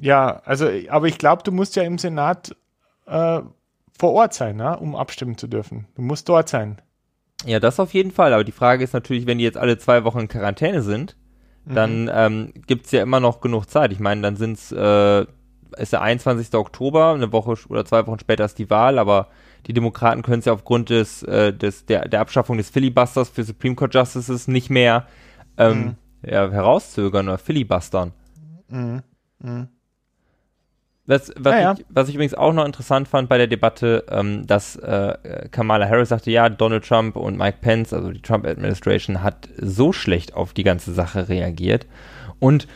[0.01, 2.57] Ja, also aber ich glaube, du musst ja im Senat
[3.07, 3.41] äh,
[3.99, 5.87] vor Ort sein, ne, um abstimmen zu dürfen.
[5.95, 6.81] Du musst dort sein.
[7.45, 8.33] Ja, das auf jeden Fall.
[8.33, 11.15] Aber die Frage ist natürlich, wenn die jetzt alle zwei Wochen in Quarantäne sind,
[11.67, 11.75] mhm.
[11.75, 13.93] dann ähm, gibt es ja immer noch genug Zeit.
[13.93, 15.27] Ich meine, dann sind's, äh,
[15.77, 16.55] ist der 21.
[16.55, 19.29] Oktober, eine Woche oder zwei Wochen später ist die Wahl, aber
[19.67, 23.43] die Demokraten können es ja aufgrund des, äh, des, der, der Abschaffung des Filibusters für
[23.43, 25.07] Supreme Court Justices nicht mehr
[25.59, 26.31] ähm, mhm.
[26.31, 28.13] ja, herauszögern oder filibustern.
[28.69, 29.03] Mhm.
[29.41, 29.69] Mhm.
[31.07, 34.47] Was, was, ja, ich, was, ich, übrigens auch noch interessant fand bei der Debatte, ähm,
[34.47, 39.49] dass äh, Kamala Harris sagte, ja, Donald Trump und Mike Pence, also die Trump-Administration, hat
[39.57, 41.87] so schlecht auf die ganze Sache reagiert.
[42.41, 42.67] Und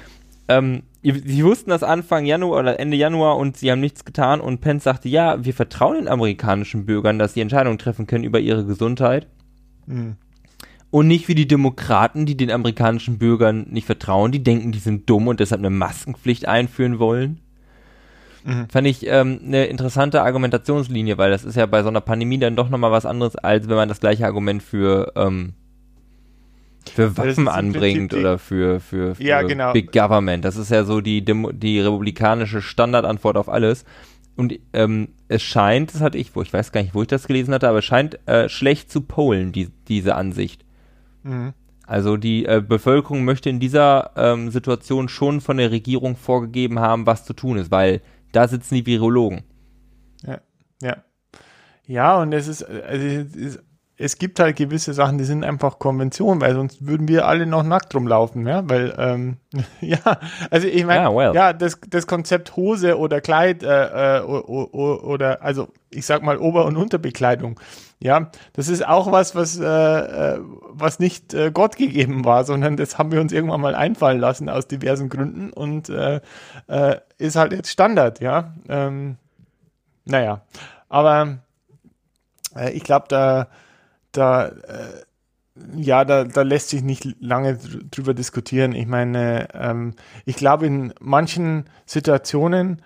[0.47, 4.41] ähm, sie wussten das Anfang Januar oder Ende Januar und sie haben nichts getan.
[4.41, 8.39] Und Pence sagte, ja, wir vertrauen den amerikanischen Bürgern, dass sie Entscheidungen treffen können über
[8.39, 9.27] ihre Gesundheit.
[9.87, 10.17] Mhm.
[10.91, 15.09] Und nicht wie die Demokraten, die den amerikanischen Bürgern nicht vertrauen, die denken, die sind
[15.09, 17.41] dumm und deshalb eine Maskenpflicht einführen wollen.
[18.45, 18.69] Mhm.
[18.69, 22.57] Fand ich ähm, eine interessante Argumentationslinie, weil das ist ja bei so einer Pandemie dann
[22.57, 25.53] doch nochmal was anderes, als wenn man das gleiche Argument für, ähm,
[26.95, 29.73] für Waffen anbringt oder für, für, für ja, genau.
[29.73, 30.45] Big Government.
[30.45, 33.85] Das ist ja so die, Demo die republikanische Standardantwort auf alles.
[34.37, 37.27] Und ähm, es scheint, das hatte ich, wo ich weiß gar nicht, wo ich das
[37.27, 40.65] gelesen hatte, aber es scheint äh, schlecht zu polen, die, diese Ansicht.
[41.25, 41.53] Mhm.
[41.87, 47.05] Also die äh, Bevölkerung möchte in dieser ähm, Situation schon von der Regierung vorgegeben haben,
[47.05, 48.01] was zu tun ist, weil
[48.33, 49.43] da sitzen die Virologen.
[50.23, 50.41] Ja,
[50.83, 50.97] ja.
[51.87, 53.61] Ja, und es ist, also es, ist,
[54.01, 57.63] es gibt halt gewisse Sachen, die sind einfach Konvention, weil sonst würden wir alle noch
[57.63, 59.37] nackt rumlaufen, ja, weil, ähm,
[59.81, 59.99] ja,
[60.51, 61.35] also ich meine, yeah, well.
[61.35, 66.65] ja, das, das Konzept Hose oder Kleid äh, äh, oder, also ich sag mal Ober-
[66.65, 67.61] und Unterbekleidung,
[68.03, 72.79] ja, das ist auch was, was, äh, äh, was nicht äh, Gott gegeben war, sondern
[72.79, 76.21] das haben wir uns irgendwann mal einfallen lassen aus diversen Gründen und äh,
[76.67, 78.55] äh, ist halt jetzt Standard, ja.
[78.69, 79.17] Ähm,
[80.07, 80.41] naja,
[80.89, 81.41] aber
[82.57, 83.49] äh, ich glaube, da,
[84.13, 85.05] da, äh,
[85.77, 87.59] ja, da, da lässt sich nicht lange
[87.91, 88.73] drüber diskutieren.
[88.73, 92.81] Ich meine, ähm, ich glaube, in manchen Situationen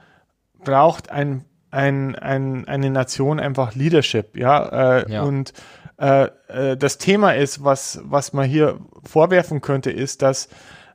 [0.64, 4.98] braucht ein ein, ein, eine Nation einfach Leadership, ja.
[5.00, 5.22] Äh, ja.
[5.22, 5.52] Und
[5.98, 10.48] äh, äh, das Thema ist, was, was man hier vorwerfen könnte, ist, dass,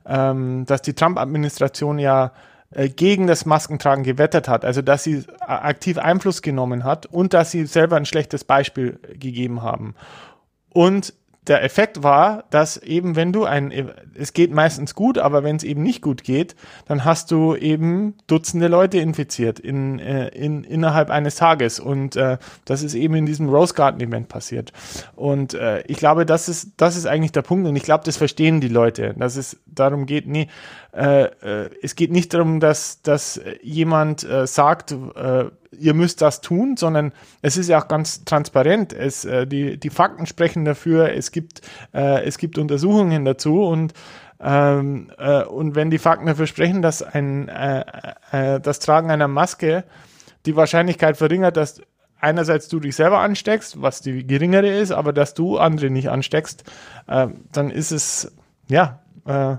[0.06, 2.32] ähm, dass die Trump-Administration ja
[2.70, 7.50] äh, gegen das Maskentragen gewettert hat, also dass sie aktiv Einfluss genommen hat und dass
[7.50, 9.94] sie selber ein schlechtes Beispiel gegeben haben.
[10.72, 11.12] Und
[11.50, 13.72] der Effekt war, dass eben wenn du ein,
[14.14, 16.54] es geht meistens gut, aber wenn es eben nicht gut geht,
[16.86, 22.38] dann hast du eben Dutzende Leute infiziert in, äh, in, innerhalb eines Tages und äh,
[22.66, 24.72] das ist eben in diesem Rose Garden Event passiert.
[25.16, 28.16] Und äh, ich glaube, das ist, das ist eigentlich der Punkt und ich glaube, das
[28.16, 30.46] verstehen die Leute, dass es darum geht, nee,
[30.92, 36.40] äh, äh, es geht nicht darum, dass, dass jemand äh, sagt, äh, ihr müsst das
[36.40, 38.92] tun, sondern es ist ja auch ganz transparent.
[38.92, 43.94] Es, äh, die, die Fakten sprechen dafür, es gibt, es gibt Untersuchungen dazu und
[44.42, 47.46] ähm, äh, und wenn die Fakten dafür sprechen, dass ein,
[48.30, 49.84] das Tragen einer Maske
[50.46, 51.82] die Wahrscheinlichkeit verringert, dass
[52.20, 56.64] einerseits du dich selber ansteckst, was die geringere ist, aber dass du andere nicht ansteckst,
[57.06, 58.32] äh, dann ist es,
[58.68, 59.56] ja, äh,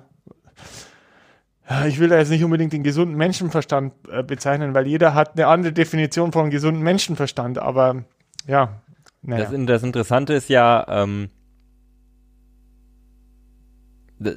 [1.87, 5.47] ich will da jetzt nicht unbedingt den gesunden Menschenverstand äh, bezeichnen, weil jeder hat eine
[5.47, 8.03] andere Definition von gesunden Menschenverstand, aber
[8.47, 8.81] ja.
[9.21, 9.43] Naja.
[9.51, 11.29] Das, das, Interessante ist ja, ähm,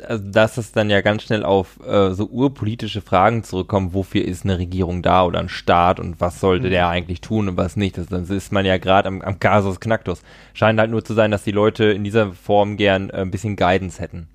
[0.07, 4.44] also dass es dann ja ganz schnell auf äh, so urpolitische Fragen zurückkommt, wofür ist
[4.44, 6.70] eine Regierung da oder ein Staat und was sollte mhm.
[6.70, 7.97] der eigentlich tun und was nicht.
[7.97, 10.23] Das, das ist man ja gerade am, am Casus Knacktus.
[10.53, 13.57] Scheint halt nur zu sein, dass die Leute in dieser Form gern äh, ein bisschen
[13.57, 14.29] Guidance hätten.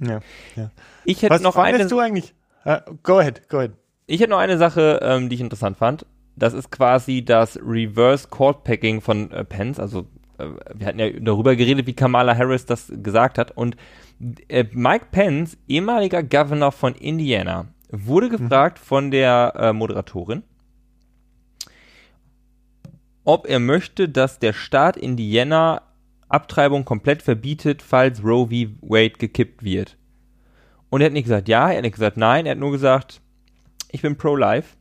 [0.00, 0.20] Ja,
[0.56, 0.70] ja.
[1.04, 1.86] Ich hätte was noch eine.
[1.86, 2.34] du eigentlich?
[2.64, 3.72] Uh, go ahead, go ahead.
[4.06, 6.04] Ich hätte noch eine Sache, ähm, die ich interessant fand.
[6.36, 9.78] Das ist quasi das Reverse Court Packing von äh, Pence.
[9.78, 10.06] Also
[10.38, 13.76] äh, wir hatten ja darüber geredet, wie Kamala Harris das gesagt hat und
[14.48, 18.30] äh, Mike Pence, ehemaliger Governor von Indiana, wurde mhm.
[18.32, 18.84] gefragt mhm.
[18.84, 20.42] von der äh, Moderatorin,
[23.24, 25.82] ob er möchte, dass der Staat Indiana
[26.28, 28.70] Abtreibung komplett verbietet, falls Roe v.
[28.82, 29.96] Wade gekippt wird.
[30.90, 33.20] Und er hat nicht gesagt ja, er hat nicht gesagt nein, er hat nur gesagt,
[33.90, 34.76] ich bin pro-life,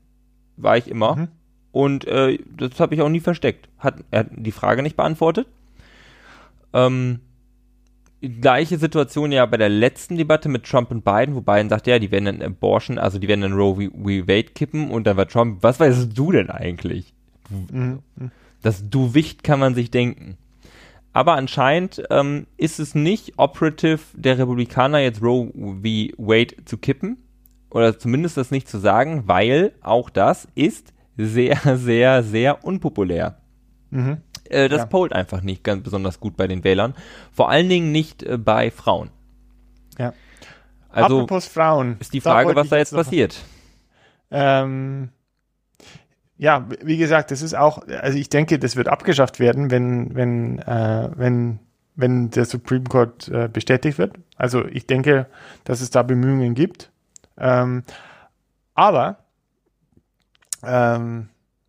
[0.58, 1.16] war ich immer.
[1.16, 1.28] Mhm.
[1.72, 3.70] Und äh, das habe ich auch nie versteckt.
[3.78, 5.48] Hat, er hat die Frage nicht beantwortet.
[6.74, 7.20] Ähm,
[8.22, 12.00] gleiche Situation ja bei der letzten Debatte mit Trump und Biden, wo Biden sagt, ja,
[12.00, 14.28] die werden dann Abortion, also die werden dann Roe v.
[14.28, 17.14] Wade kippen und dann war Trump, was weißt du denn eigentlich?
[17.50, 18.00] Mhm.
[18.62, 20.38] Das Du-Wicht kann man sich denken.
[21.14, 25.84] Aber anscheinend ähm, ist es nicht operative der Republikaner, jetzt Roe v.
[26.18, 27.18] Wade zu kippen.
[27.72, 33.38] Oder zumindest das nicht zu sagen, weil auch das ist sehr, sehr, sehr unpopulär.
[33.92, 34.18] Mhm.
[34.46, 34.86] Äh, das ja.
[34.86, 36.96] pollt einfach nicht ganz besonders gut bei den Wählern.
[37.32, 39.10] Vor allen Dingen nicht äh, bei Frauen.
[39.98, 40.14] Ja.
[40.90, 41.98] Also Apropos Frauen.
[42.00, 43.38] Ist die Frage, was da jetzt passiert.
[44.32, 45.10] Ähm,
[46.40, 50.60] ja, wie gesagt, das ist auch, also ich denke, das wird abgeschafft werden, wenn, wenn,
[50.60, 51.60] äh, wenn,
[51.96, 54.16] wenn der Supreme Court äh, bestätigt wird.
[54.38, 55.28] Also ich denke,
[55.66, 56.92] dass es da Bemühungen gibt.
[57.38, 57.84] Ähm,
[58.74, 59.18] aber
[60.64, 61.28] ähm,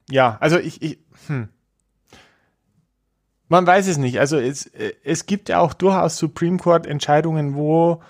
[0.09, 1.49] ja, also ich, ich hm.
[3.49, 4.21] Man weiß es nicht.
[4.21, 4.71] Also es,
[5.03, 8.01] es gibt ja auch durchaus Supreme Court Entscheidungen, wo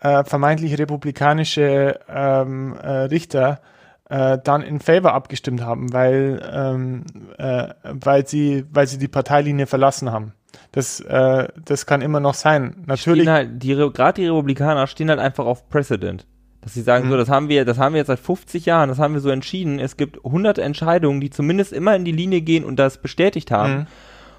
[0.00, 3.60] äh, vermeintlich republikanische ähm, äh, Richter
[4.08, 7.04] äh, dann in Favor abgestimmt haben, weil, ähm,
[7.38, 10.32] äh, weil, sie, weil sie die Parteilinie verlassen haben.
[10.72, 12.84] Das, äh, das kann immer noch sein.
[12.86, 13.28] Natürlich.
[13.28, 16.26] Halt, die, Gerade die Republikaner stehen halt einfach auf Precedent.
[16.60, 17.10] Dass sie sagen, mhm.
[17.10, 19.30] so, das haben wir, das haben wir jetzt seit 50 Jahren, das haben wir so
[19.30, 19.78] entschieden.
[19.78, 23.74] Es gibt hunderte Entscheidungen, die zumindest immer in die Linie gehen und das bestätigt haben.
[23.74, 23.86] Mhm.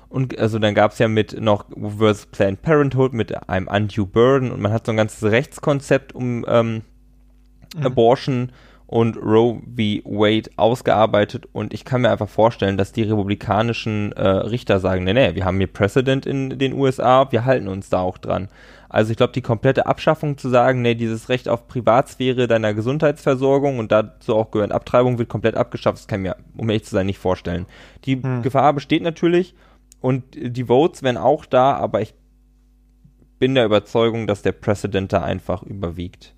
[0.09, 1.65] Und also dann gab es ja mit noch
[1.97, 6.45] versus Planned Parenthood mit einem Undue Burden und man hat so ein ganzes Rechtskonzept um
[6.47, 6.83] ähm,
[7.75, 7.85] mhm.
[7.85, 8.51] Abortion
[8.87, 10.01] und Roe v.
[10.05, 15.13] Wade ausgearbeitet und ich kann mir einfach vorstellen, dass die republikanischen äh, Richter sagen, nee,
[15.13, 18.47] nee, wir haben hier Precedent in den USA, wir halten uns da auch dran.
[18.89, 23.79] Also ich glaube, die komplette Abschaffung zu sagen, nee, dieses Recht auf Privatsphäre deiner Gesundheitsversorgung
[23.79, 26.91] und dazu auch gehören Abtreibung wird komplett abgeschafft, das kann ich mir, um ehrlich zu
[26.91, 27.65] sein, nicht vorstellen.
[28.05, 28.41] Die hm.
[28.41, 29.53] Gefahr besteht natürlich
[29.99, 32.13] und die Votes wären auch da, aber ich
[33.39, 36.33] bin der Überzeugung, dass der Precedent da einfach überwiegt.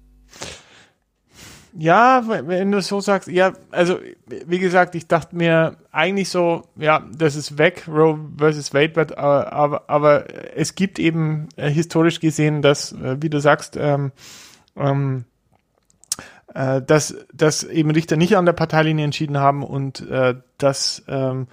[1.82, 7.08] Ja, wenn du so sagst, ja, also wie gesagt, ich dachte mir eigentlich so, ja,
[7.16, 10.26] das ist weg, Roe versus Wade, aber, aber, aber
[10.58, 14.12] es gibt eben äh, historisch gesehen, dass, äh, wie du sagst, ähm,
[14.76, 15.24] ähm,
[16.54, 21.48] äh, dass, dass eben Richter nicht an der Parteilinie entschieden haben und äh, dass ähm,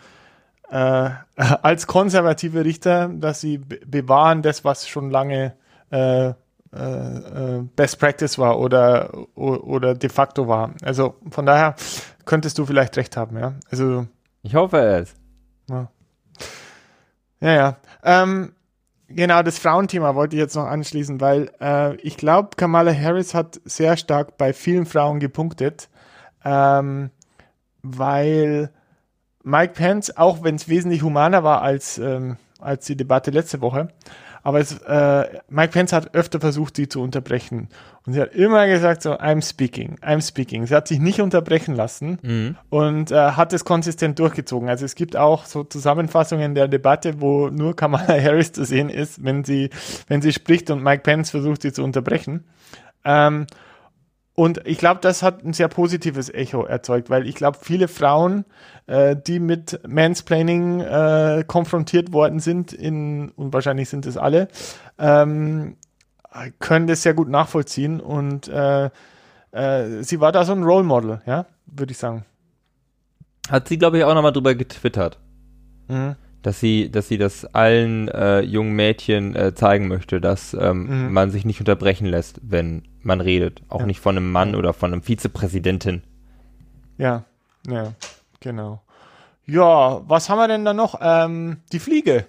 [0.69, 5.55] äh, als konservative Richter, dass sie bewahren das, was schon lange
[6.75, 6.79] äh,
[7.59, 10.73] äh, Best Practice war oder, oder de facto war.
[10.83, 11.75] Also von daher
[12.25, 13.55] könntest du vielleicht recht haben, ja.
[13.71, 14.07] Also
[14.43, 15.15] ich hoffe es.
[15.69, 15.89] Ja,
[17.41, 17.53] ja.
[17.53, 17.77] ja.
[18.03, 18.53] Ähm,
[19.09, 23.61] genau, das Frauenthema wollte ich jetzt noch anschließen, weil äh, ich glaube, Kamala Harris hat
[23.65, 25.89] sehr stark bei vielen Frauen gepunktet,
[26.45, 27.11] ähm,
[27.83, 28.71] weil
[29.43, 33.89] Mike Pence, auch wenn es wesentlich humaner war als, ähm, als die Debatte letzte Woche,
[34.47, 37.69] aber es, äh, Mike Pence hat öfter versucht, sie zu unterbrechen.
[38.07, 40.67] Und sie hat immer gesagt so, I'm speaking, I'm speaking.
[40.67, 42.57] Sie hat sich nicht unterbrechen lassen mhm.
[42.71, 44.69] und äh, hat es konsistent durchgezogen.
[44.69, 49.25] Also es gibt auch so Zusammenfassungen der Debatte, wo nur Kamala Harris zu sehen ist,
[49.25, 49.71] wenn sie,
[50.07, 52.45] wenn sie spricht und Mike Pence versucht, sie zu unterbrechen.
[53.05, 53.49] Ähm,
[54.37, 58.45] und ich glaube, das hat ein sehr positives Echo erzeugt, weil ich glaube, viele Frauen,
[58.87, 64.49] äh, die mit Mansplaining äh, konfrontiert worden sind, in, und wahrscheinlich sind es alle,
[64.99, 65.77] ähm,
[66.59, 67.99] können das sehr gut nachvollziehen.
[67.99, 68.91] Und äh,
[69.53, 72.27] äh, sie war da so ein Role Model, ja, würde ich sagen.
[73.49, 75.19] Hat sie, glaube ich, auch nochmal drüber getwittert.
[75.89, 81.07] Mhm dass sie, dass sie das allen äh, jungen Mädchen äh, zeigen möchte, dass ähm,
[81.07, 81.13] mhm.
[81.13, 83.63] man sich nicht unterbrechen lässt, wenn man redet.
[83.69, 83.87] Auch ja.
[83.87, 86.03] nicht von einem Mann oder von einem Vizepräsidentin.
[86.99, 87.25] Ja,
[87.69, 87.93] ja,
[88.41, 88.83] genau.
[89.45, 90.99] Ja, was haben wir denn da noch?
[91.01, 92.27] Ähm, die Fliege.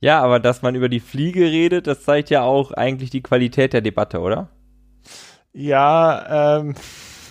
[0.00, 3.72] Ja, aber dass man über die Fliege redet, das zeigt ja auch eigentlich die Qualität
[3.72, 4.48] der Debatte, oder?
[5.52, 6.74] Ja, ähm,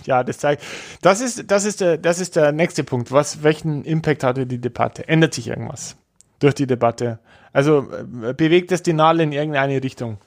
[0.08, 0.64] ja, das zeigt.
[1.02, 3.12] Das ist, das ist der, das ist der nächste Punkt.
[3.12, 5.08] Was, welchen Impact hatte die Debatte?
[5.08, 5.96] Ändert sich irgendwas
[6.40, 7.20] durch die Debatte?
[7.54, 10.18] Also äh, bewegt es die Nadel in irgendeine Richtung?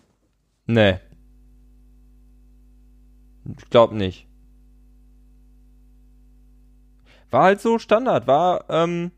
[0.67, 0.99] Nee.
[3.59, 4.27] Ich glaube nicht.
[7.31, 9.13] War halt so Standard, war, ähm,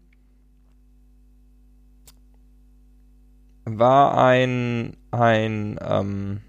[3.64, 6.42] war ein, ein, ähm,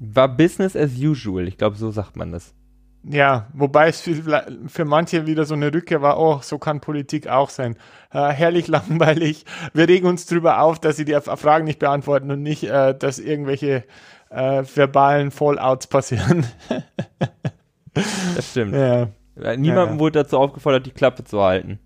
[0.00, 1.46] war Business as usual.
[1.46, 2.54] Ich glaube, so sagt man das.
[3.02, 7.28] Ja, wobei es für, für manche wieder so eine Rückkehr war, oh, so kann Politik
[7.28, 7.76] auch sein.
[8.12, 9.44] Äh, herrlich langweilig.
[9.72, 13.18] Wir regen uns drüber auf, dass sie die Fragen nicht beantworten und nicht, äh, dass
[13.18, 13.84] irgendwelche
[14.30, 16.46] äh, verbalen Fallouts passieren.
[17.94, 18.74] das stimmt.
[18.74, 19.08] Ja.
[19.56, 19.98] Niemandem ja.
[19.98, 21.78] wurde dazu aufgefordert, die Klappe zu halten.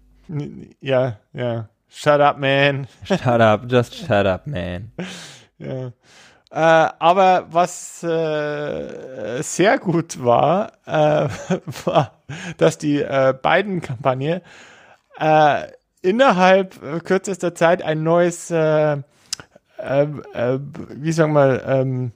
[0.81, 1.69] Ja, ja.
[1.89, 2.89] Shut up, man.
[3.05, 4.93] Shut up, just shut up, man.
[5.57, 5.93] Ja.
[6.55, 6.59] Äh,
[7.01, 11.29] aber was äh, sehr gut war, äh,
[11.85, 12.13] war,
[12.59, 14.41] dass die äh, beiden Kampagne
[15.19, 15.65] äh,
[16.01, 18.99] innerhalb kürzester Zeit ein neues, äh,
[19.79, 22.13] wie sagen wir, ähm,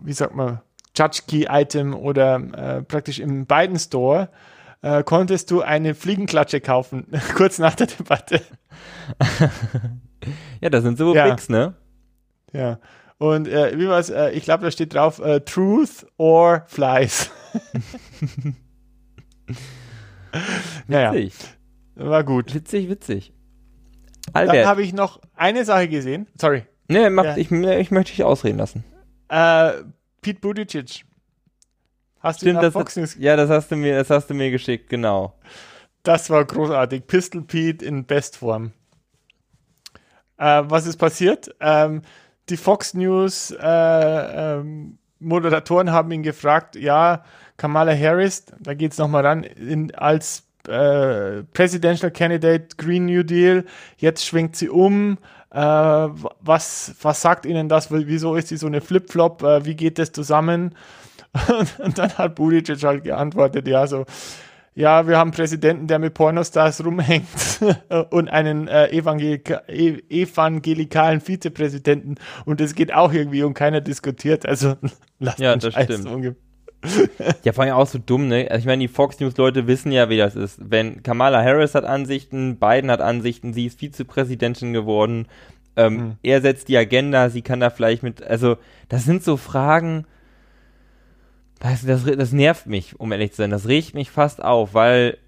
[0.00, 0.62] wie sagt man,
[0.96, 4.30] Judge Key Item oder praktisch im beiden Store
[4.80, 8.40] äh, konntest du eine Fliegenklatsche kaufen, kurz nach der Debatte.
[10.60, 11.28] ja, das sind so ja.
[11.28, 11.74] Bigs, ne?
[12.52, 12.78] Ja.
[13.18, 14.10] Und äh, wie war's?
[14.10, 17.30] Äh, ich glaube, da steht drauf äh, Truth or Flies.
[20.86, 21.12] naja.
[21.12, 21.34] Witzig.
[21.96, 22.54] War gut.
[22.54, 23.32] Witzig, witzig.
[24.32, 24.56] Albert.
[24.56, 26.28] Dann habe ich noch eine Sache gesehen.
[26.40, 26.64] Sorry.
[26.86, 27.36] Nee, mach, ja.
[27.36, 28.84] ich, ich möchte dich ausreden lassen.
[29.28, 29.82] Äh,
[30.22, 31.04] Pete Buttigieg
[32.20, 33.16] Hast Stimmt, du Fox News?
[33.18, 35.38] Ja, das hast du mir, das hast du mir geschickt, genau.
[36.02, 37.06] Das war großartig.
[37.06, 38.72] Pistol Pete in Bestform.
[40.36, 41.54] Äh, was ist passiert?
[41.60, 42.02] Ähm,
[42.50, 47.24] die Fox News äh, ähm, Moderatoren haben ihn gefragt, ja,
[47.56, 53.64] Kamala Harris, da geht es nochmal ran, in, als äh, Presidential Candidate Green New Deal,
[53.96, 55.18] jetzt schwenkt sie um.
[55.50, 57.90] Äh, was, was sagt Ihnen das?
[57.90, 59.42] Wieso ist sie so eine Flip-Flop?
[59.42, 60.74] Äh, wie geht das zusammen?
[61.78, 64.04] Und, dann hat Buttigieg halt geantwortet, ja, so,
[64.78, 67.26] ja, wir haben einen Präsidenten, der mit Pornostars rumhängt
[68.10, 72.14] und einen äh, evangelika e evangelikalen Vizepräsidenten
[72.44, 74.46] und es geht auch irgendwie und keiner diskutiert.
[74.46, 74.76] Also
[75.18, 76.36] lasst ja, das Scheiß stimmt.
[77.42, 78.46] ja, vor allem auch so dumm, ne?
[78.48, 80.60] Also ich meine, die Fox News Leute wissen ja, wie das ist.
[80.62, 85.26] Wenn Kamala Harris hat Ansichten, Biden hat Ansichten, sie ist Vizepräsidentin geworden,
[85.74, 86.16] ähm, mhm.
[86.22, 90.06] er setzt die Agenda, sie kann da vielleicht mit, also das sind so Fragen,
[91.60, 93.50] das, das, das nervt mich, um ehrlich zu sein.
[93.50, 95.18] Das regt mich fast auf, weil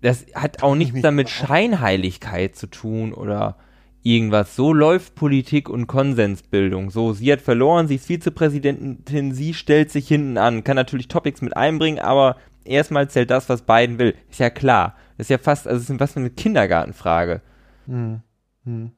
[0.00, 3.56] das hat auch nichts damit Scheinheiligkeit zu tun oder
[4.02, 4.56] irgendwas.
[4.56, 6.90] So läuft Politik und Konsensbildung.
[6.90, 11.42] So, sie hat verloren, sie ist Vizepräsidentin, sie stellt sich hinten an, kann natürlich Topics
[11.42, 14.14] mit einbringen, aber erstmal zählt das, was Biden will.
[14.30, 14.96] Ist ja klar.
[15.18, 17.42] Das ist ja fast, also ist was für eine Kindergartenfrage.
[17.86, 18.20] Hm.
[18.64, 18.92] Hm.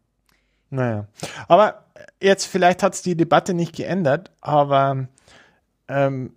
[0.71, 1.07] Naja.
[1.49, 1.85] Aber
[2.21, 5.09] jetzt, vielleicht hat es die Debatte nicht geändert, aber
[5.89, 6.35] ähm,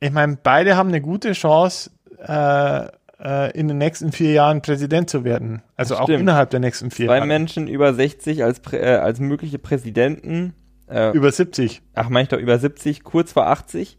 [0.00, 2.86] ich meine, beide haben eine gute Chance, äh,
[3.18, 5.62] äh, in den nächsten vier Jahren Präsident zu werden.
[5.76, 7.20] Also auch innerhalb der nächsten vier Jahre.
[7.20, 10.54] Zwei Menschen über 60 als, äh, als mögliche Präsidenten.
[10.88, 11.82] Äh, über 70.
[11.94, 13.98] Ach, meine ich doch über 70, kurz vor 80.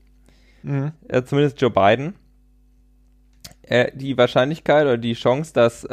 [0.64, 0.92] Mhm.
[1.08, 2.16] Äh, zumindest Joe Biden.
[3.64, 5.84] Äh, die Wahrscheinlichkeit oder die Chance, dass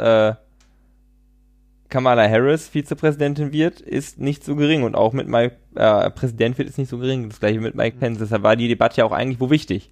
[1.95, 6.67] Kamala Harris Vizepräsidentin wird, ist nicht so gering und auch mit Mike, äh, Präsident wird,
[6.67, 7.29] ist nicht so gering.
[7.29, 8.19] Das gleiche mit Mike Pence.
[8.19, 9.91] Deshalb war die Debatte ja auch eigentlich wo wichtig.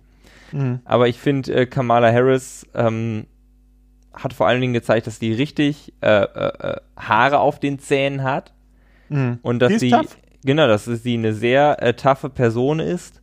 [0.51, 0.81] Mhm.
[0.83, 3.25] Aber ich finde, äh, Kamala Harris ähm,
[4.13, 8.23] hat vor allen Dingen gezeigt, dass die richtig äh, äh, äh Haare auf den Zähnen
[8.23, 8.51] hat.
[9.07, 9.39] Mhm.
[9.41, 9.95] Und dass sie,
[10.43, 13.22] genau, dass sie eine sehr äh, taffe Person ist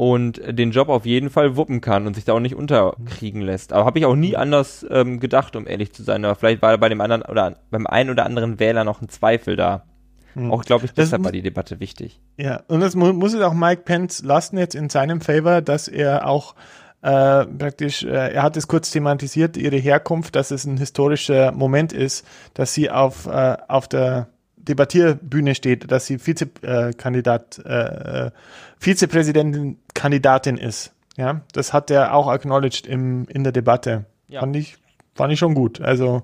[0.00, 3.74] und den Job auf jeden Fall wuppen kann und sich da auch nicht unterkriegen lässt.
[3.74, 6.24] Aber habe ich auch nie anders ähm, gedacht, um ehrlich zu sein.
[6.24, 9.56] Aber vielleicht war bei dem anderen oder beim einen oder anderen Wähler noch ein Zweifel
[9.56, 9.84] da.
[10.32, 10.50] Hm.
[10.50, 12.18] Auch glaube ich, deshalb war die Debatte wichtig.
[12.38, 15.86] Ja, und das mu muss es auch Mike Pence lassen jetzt in seinem Favor, dass
[15.86, 16.54] er auch
[17.02, 21.92] äh, praktisch, äh, er hat es kurz thematisiert, ihre Herkunft, dass es ein historischer Moment
[21.92, 24.28] ist, dass sie auf, äh, auf der
[24.68, 28.30] Debattierbühne steht, dass sie Vizekandidat, äh, äh,
[28.78, 30.92] Vizepräsidentin-Kandidatin ist.
[31.16, 34.06] Ja, das hat er auch acknowledged im, in der Debatte.
[34.28, 34.40] Ja.
[34.40, 34.76] Fand ich,
[35.14, 35.80] fand ich schon gut.
[35.80, 36.22] Also,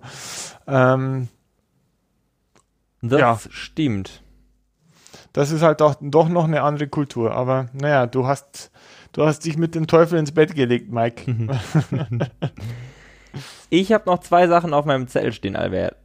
[0.67, 1.29] ähm,
[3.03, 3.39] das ja.
[3.51, 4.23] stimmt.
[5.33, 7.33] Das ist halt doch, doch noch eine andere Kultur.
[7.33, 8.71] Aber naja, du hast,
[9.13, 11.31] du hast dich mit dem Teufel ins Bett gelegt, Mike.
[13.71, 15.97] ich habe noch zwei Sachen auf meinem Zettel stehen, Albert.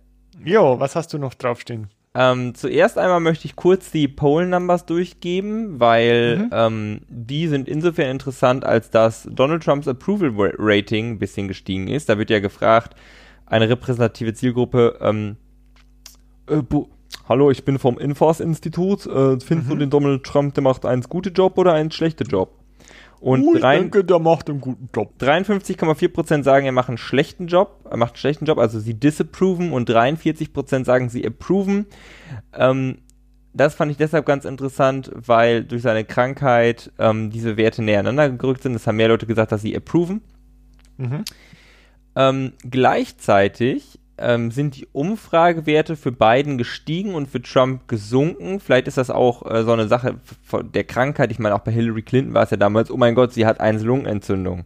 [0.43, 1.87] Jo, was hast du noch draufstehen?
[2.13, 6.49] Ähm, zuerst einmal möchte ich kurz die Poll Numbers durchgeben, weil mhm.
[6.51, 12.09] ähm, die sind insofern interessant, als dass Donald Trumps Approval Rating ein bisschen gestiegen ist.
[12.09, 12.95] Da wird ja gefragt,
[13.45, 15.37] eine repräsentative Zielgruppe, ähm,
[16.47, 16.61] äh,
[17.29, 19.69] hallo, ich bin vom Infos-Institut, äh, findest mhm.
[19.69, 22.60] du den Donald Trump, der macht einen guten Job oder einen schlechten Job?
[23.21, 25.13] Und oh, ich denke, der macht einen guten Job.
[25.19, 29.71] 53,4% sagen, er macht einen schlechten Job, er macht einen schlechten Job, also sie disapproven
[29.73, 31.85] und 43% sagen, sie approven.
[32.53, 32.97] Ähm,
[33.53, 38.35] das fand ich deshalb ganz interessant, weil durch seine Krankheit ähm, diese Werte näher aneinander
[38.35, 38.73] gerückt sind.
[38.73, 40.21] Es haben mehr Leute gesagt, dass sie approven.
[40.97, 41.23] Mhm.
[42.15, 43.90] Ähm, gleichzeitig
[44.21, 48.59] ähm, sind die Umfragewerte für Biden gestiegen und für Trump gesunken.
[48.59, 50.15] Vielleicht ist das auch äh, so eine Sache
[50.73, 51.31] der Krankheit.
[51.31, 53.59] Ich meine, auch bei Hillary Clinton war es ja damals, oh mein Gott, sie hat
[53.59, 54.65] eine Lungenentzündung.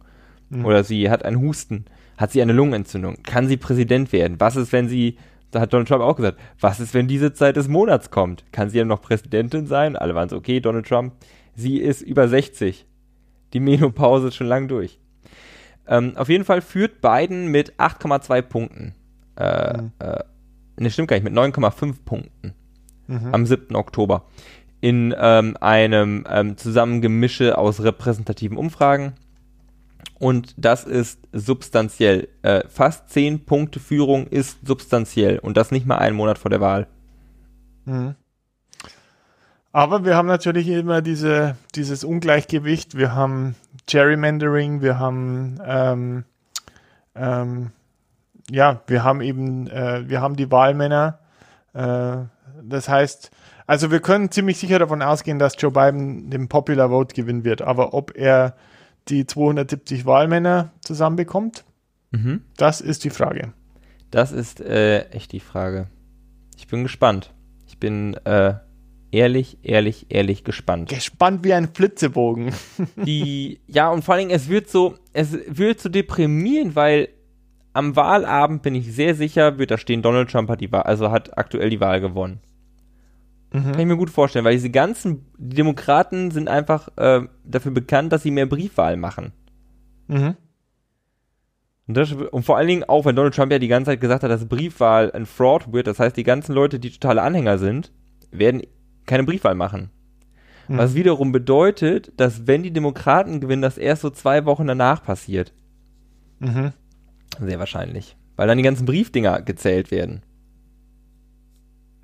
[0.50, 0.64] Mhm.
[0.64, 1.86] Oder sie hat einen Husten.
[2.16, 3.22] Hat sie eine Lungenentzündung?
[3.22, 4.36] Kann sie Präsident werden?
[4.38, 5.18] Was ist, wenn sie,
[5.50, 8.44] da hat Donald Trump auch gesagt, was ist, wenn diese Zeit des Monats kommt?
[8.52, 9.96] Kann sie ja noch Präsidentin sein?
[9.96, 11.12] Alle waren so, okay, Donald Trump,
[11.54, 12.86] sie ist über 60.
[13.52, 14.98] Die Menopause ist schon lang durch.
[15.88, 18.94] Ähm, auf jeden Fall führt Biden mit 8,2 Punkten.
[19.36, 19.92] Äh, mhm.
[19.98, 20.24] äh,
[20.78, 22.54] ne, stimmt gar nicht, mit 9,5 Punkten
[23.06, 23.34] mhm.
[23.34, 23.74] am 7.
[23.76, 24.24] Oktober
[24.80, 29.14] in ähm, einem ähm, Zusammengemische aus repräsentativen Umfragen.
[30.18, 32.28] Und das ist substanziell.
[32.42, 36.60] Äh, fast 10 Punkte Führung ist substanziell und das nicht mal einen Monat vor der
[36.60, 36.86] Wahl.
[37.84, 38.14] Mhm.
[39.72, 42.96] Aber wir haben natürlich immer diese, dieses Ungleichgewicht.
[42.96, 43.56] Wir haben
[43.86, 46.24] Gerrymandering, wir haben ähm,
[47.14, 47.72] ähm,
[48.50, 51.18] ja, wir haben eben, äh, wir haben die Wahlmänner.
[51.72, 52.16] Äh,
[52.62, 53.30] das heißt,
[53.66, 57.62] also wir können ziemlich sicher davon ausgehen, dass Joe Biden den Popular Vote gewinnen wird.
[57.62, 58.56] Aber ob er
[59.08, 61.64] die 270 Wahlmänner zusammenbekommt,
[62.12, 62.42] mhm.
[62.56, 63.52] das ist die Frage.
[64.10, 65.88] Das ist äh, echt die Frage.
[66.56, 67.34] Ich bin gespannt.
[67.66, 68.54] Ich bin äh,
[69.10, 70.88] ehrlich, ehrlich, ehrlich gespannt.
[70.88, 72.52] Gespannt wie ein Flitzebogen.
[72.96, 77.08] die, ja, und vor allen Dingen, es wird so, es wird so deprimierend, weil
[77.76, 81.10] am Wahlabend bin ich sehr sicher, wird da stehen, Donald Trump hat die Wahl, also
[81.10, 82.40] hat aktuell die Wahl gewonnen.
[83.52, 83.72] Mhm.
[83.72, 88.12] Kann ich mir gut vorstellen, weil diese ganzen die Demokraten sind einfach äh, dafür bekannt,
[88.12, 89.32] dass sie mehr Briefwahl machen.
[90.08, 90.36] Mhm.
[91.86, 94.24] Und, das, und, vor allen Dingen auch, wenn Donald Trump ja die ganze Zeit gesagt
[94.24, 97.92] hat, dass Briefwahl ein Fraud wird, das heißt, die ganzen Leute, die totale Anhänger sind,
[98.32, 98.62] werden
[99.04, 99.90] keine Briefwahl machen.
[100.66, 100.78] Mhm.
[100.78, 105.52] Was wiederum bedeutet, dass wenn die Demokraten gewinnen, das erst so zwei Wochen danach passiert.
[106.40, 106.72] Mhm.
[107.40, 108.16] Sehr wahrscheinlich.
[108.36, 110.22] Weil dann die ganzen Briefdinger gezählt werden.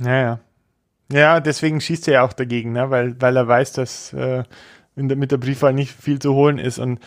[0.00, 0.40] Ja, ja.
[1.12, 2.90] Ja, deswegen schießt er ja auch dagegen, ne?
[2.90, 4.44] weil, weil er weiß, dass äh,
[4.96, 6.78] der, mit der Briefwahl nicht viel zu holen ist.
[6.78, 7.00] Und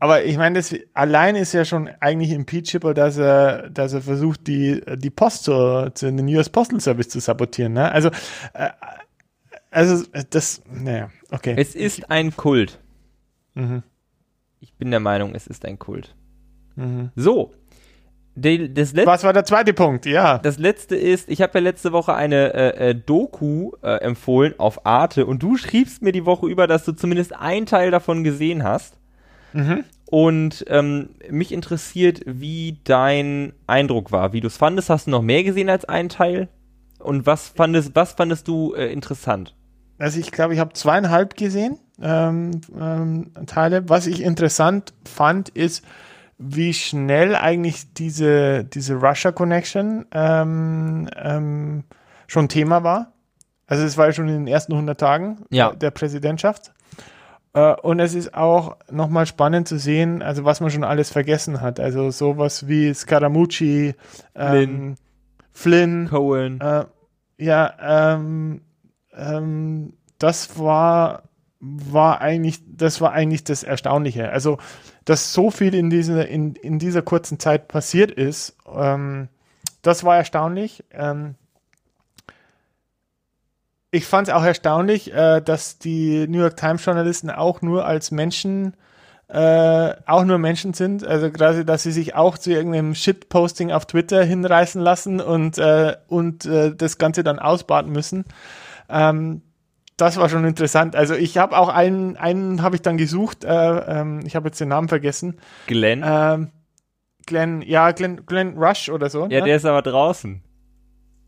[0.00, 4.48] aber ich meine, das allein ist ja schon eigentlich impeachable, dass er, dass er versucht,
[4.48, 7.74] die, die Post zu, zu den US Postal Service zu sabotieren.
[7.74, 7.92] Ne?
[7.92, 8.10] Also,
[8.54, 8.70] äh,
[9.70, 11.54] also das, naja, okay.
[11.56, 12.80] Es ist ein Kult.
[13.54, 13.84] Mhm.
[14.58, 16.16] Ich bin der Meinung, es ist ein Kult.
[16.76, 17.10] Mhm.
[17.16, 17.52] So.
[18.34, 20.06] Die, das Was war der zweite Punkt?
[20.06, 20.38] Ja.
[20.38, 24.86] Das letzte ist, ich habe ja letzte Woche eine äh, äh, Doku äh, empfohlen auf
[24.86, 28.62] Arte und du schriebst mir die Woche über, dass du zumindest einen Teil davon gesehen
[28.62, 28.94] hast.
[29.52, 29.84] Mhm.
[30.06, 34.90] Und ähm, mich interessiert, wie dein Eindruck war, wie du es fandest.
[34.90, 36.48] Hast du noch mehr gesehen als einen Teil?
[36.98, 39.54] Und was fandest, was fandest du äh, interessant?
[39.98, 43.88] Also ich glaube, ich habe zweieinhalb gesehen ähm, ähm, Teile.
[43.88, 45.84] Was ich interessant fand, ist,
[46.42, 51.84] wie schnell eigentlich diese, diese Russia Connection ähm, ähm,
[52.26, 53.12] schon Thema war.
[53.66, 55.72] Also es war ja schon in den ersten 100 Tagen ja.
[55.72, 56.72] der Präsidentschaft.
[57.54, 61.60] Äh, und es ist auch nochmal spannend zu sehen, also was man schon alles vergessen
[61.60, 61.80] hat.
[61.80, 63.94] Also sowas wie Scaramucci,
[64.34, 64.96] ähm,
[65.52, 66.60] Flynn, Cohen.
[66.60, 66.84] Äh,
[67.38, 68.62] ja, ähm,
[69.14, 71.22] ähm, das war
[71.62, 74.30] war eigentlich, das war eigentlich das Erstaunliche.
[74.30, 74.58] Also,
[75.04, 79.28] dass so viel in, diese, in, in dieser kurzen Zeit passiert ist, ähm,
[79.82, 80.84] das war erstaunlich.
[80.92, 81.34] Ähm,
[83.90, 88.10] ich fand es auch erstaunlich, äh, dass die New York Times Journalisten auch nur als
[88.10, 88.74] Menschen
[89.32, 93.86] äh, auch nur Menschen sind, also gerade, dass sie sich auch zu irgendeinem Shitposting auf
[93.86, 98.26] Twitter hinreißen lassen und, äh, und äh, das Ganze dann ausbaden müssen.
[98.90, 99.40] Ähm,
[99.96, 100.96] das war schon interessant.
[100.96, 103.44] Also ich habe auch einen, einen habe ich dann gesucht.
[103.44, 105.38] Äh, ähm, ich habe jetzt den Namen vergessen.
[105.66, 106.02] Glenn.
[106.04, 106.50] Ähm,
[107.26, 109.22] Glenn, ja, Glenn, Glenn Rush oder so.
[109.28, 109.46] Ja, ne?
[109.46, 110.42] der ist aber draußen.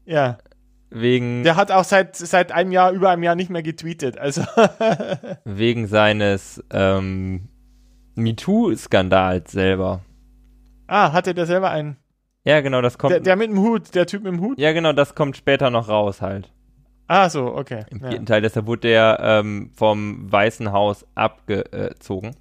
[0.07, 0.39] Ja.
[0.91, 1.43] Wegen.
[1.45, 4.19] Der hat auch seit, seit einem Jahr, über einem Jahr nicht mehr getweetet.
[4.19, 4.43] Also.
[5.45, 7.49] wegen seines ähm,
[8.15, 10.03] MeToo-Skandals selber.
[10.87, 11.97] Ah, hatte der selber einen?
[12.45, 13.12] Ja, genau, das kommt.
[13.12, 14.59] Der, der mit dem Hut, der Typ mit dem Hut?
[14.59, 16.53] Ja, genau, das kommt später noch raus halt.
[17.07, 17.85] Ah, so, okay.
[17.91, 18.25] Im vierten ja.
[18.25, 22.35] Teil, deshalb wurde der ähm, vom Weißen Haus abgezogen.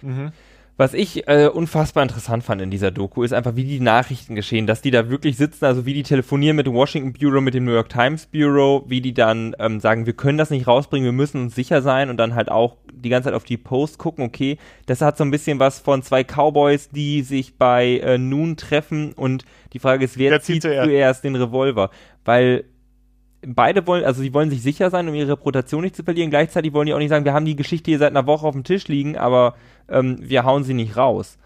[0.00, 0.32] Mhm.
[0.78, 4.66] Was ich äh, unfassbar interessant fand in dieser Doku, ist einfach, wie die Nachrichten geschehen,
[4.66, 7.66] dass die da wirklich sitzen, also wie die telefonieren mit dem Washington Bureau, mit dem
[7.66, 11.12] New York Times Bureau, wie die dann ähm, sagen, wir können das nicht rausbringen, wir
[11.12, 14.24] müssen uns sicher sein und dann halt auch die ganze Zeit auf die Post gucken,
[14.24, 18.56] okay, das hat so ein bisschen was von zwei Cowboys, die sich bei äh, Noon
[18.56, 21.90] treffen und die Frage ist, wer, wer zieht zuerst den Revolver?
[22.24, 22.64] Weil
[23.46, 26.30] beide wollen, also sie wollen sich sicher sein, um ihre Reputation nicht zu verlieren.
[26.30, 28.54] Gleichzeitig wollen die auch nicht sagen, wir haben die Geschichte hier seit einer Woche auf
[28.54, 29.54] dem Tisch liegen, aber
[29.88, 31.38] ähm, wir hauen sie nicht raus.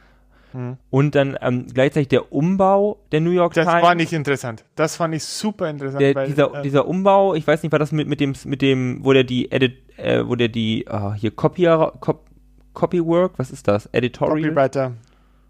[0.53, 0.77] Hm.
[0.91, 3.81] Und dann ähm, gleichzeitig der Umbau der New York das Times.
[3.81, 4.65] Das war nicht interessant.
[4.75, 6.01] Das fand ich super interessant.
[6.01, 8.63] Der, weil, dieser, äh, dieser Umbau, ich weiß nicht, war das mit, mit dem, mit
[8.63, 12.27] dem, wo der die Edit, äh, wo der die, oh, hier Copier, Cop,
[12.73, 13.87] Copywork, was ist das?
[13.93, 14.51] Editorial?
[14.51, 14.93] Copywriter.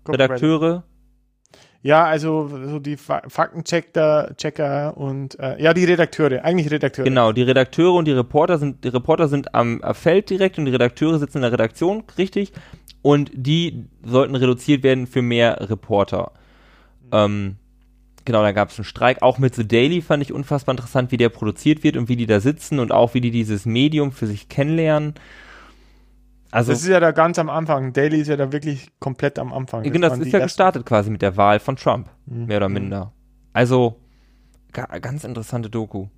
[0.08, 0.84] Redakteure.
[1.86, 7.04] Ja, also so die Faktenchecker Checker und äh, ja, die Redakteure, eigentlich Redakteure.
[7.04, 10.72] Genau, die Redakteure und die Reporter sind, die Reporter sind am Feld direkt und die
[10.72, 12.52] Redakteure sitzen in der Redaktion, richtig.
[13.02, 16.32] Und die sollten reduziert werden für mehr Reporter.
[17.04, 17.10] Mhm.
[17.12, 17.56] Ähm,
[18.24, 19.22] genau, da gab es einen Streik.
[19.22, 22.26] Auch mit The Daily fand ich unfassbar interessant, wie der produziert wird und wie die
[22.26, 25.14] da sitzen und auch wie die dieses Medium für sich kennenlernen.
[26.50, 27.92] Also, das ist ja da ganz am Anfang.
[27.92, 29.82] Daily ist ja da wirklich komplett am Anfang.
[29.82, 30.46] Das genau, das ist ja ersten.
[30.46, 32.46] gestartet quasi mit der Wahl von Trump, mhm.
[32.46, 33.12] mehr oder minder.
[33.52, 33.96] Also,
[34.72, 36.08] ganz interessante Doku.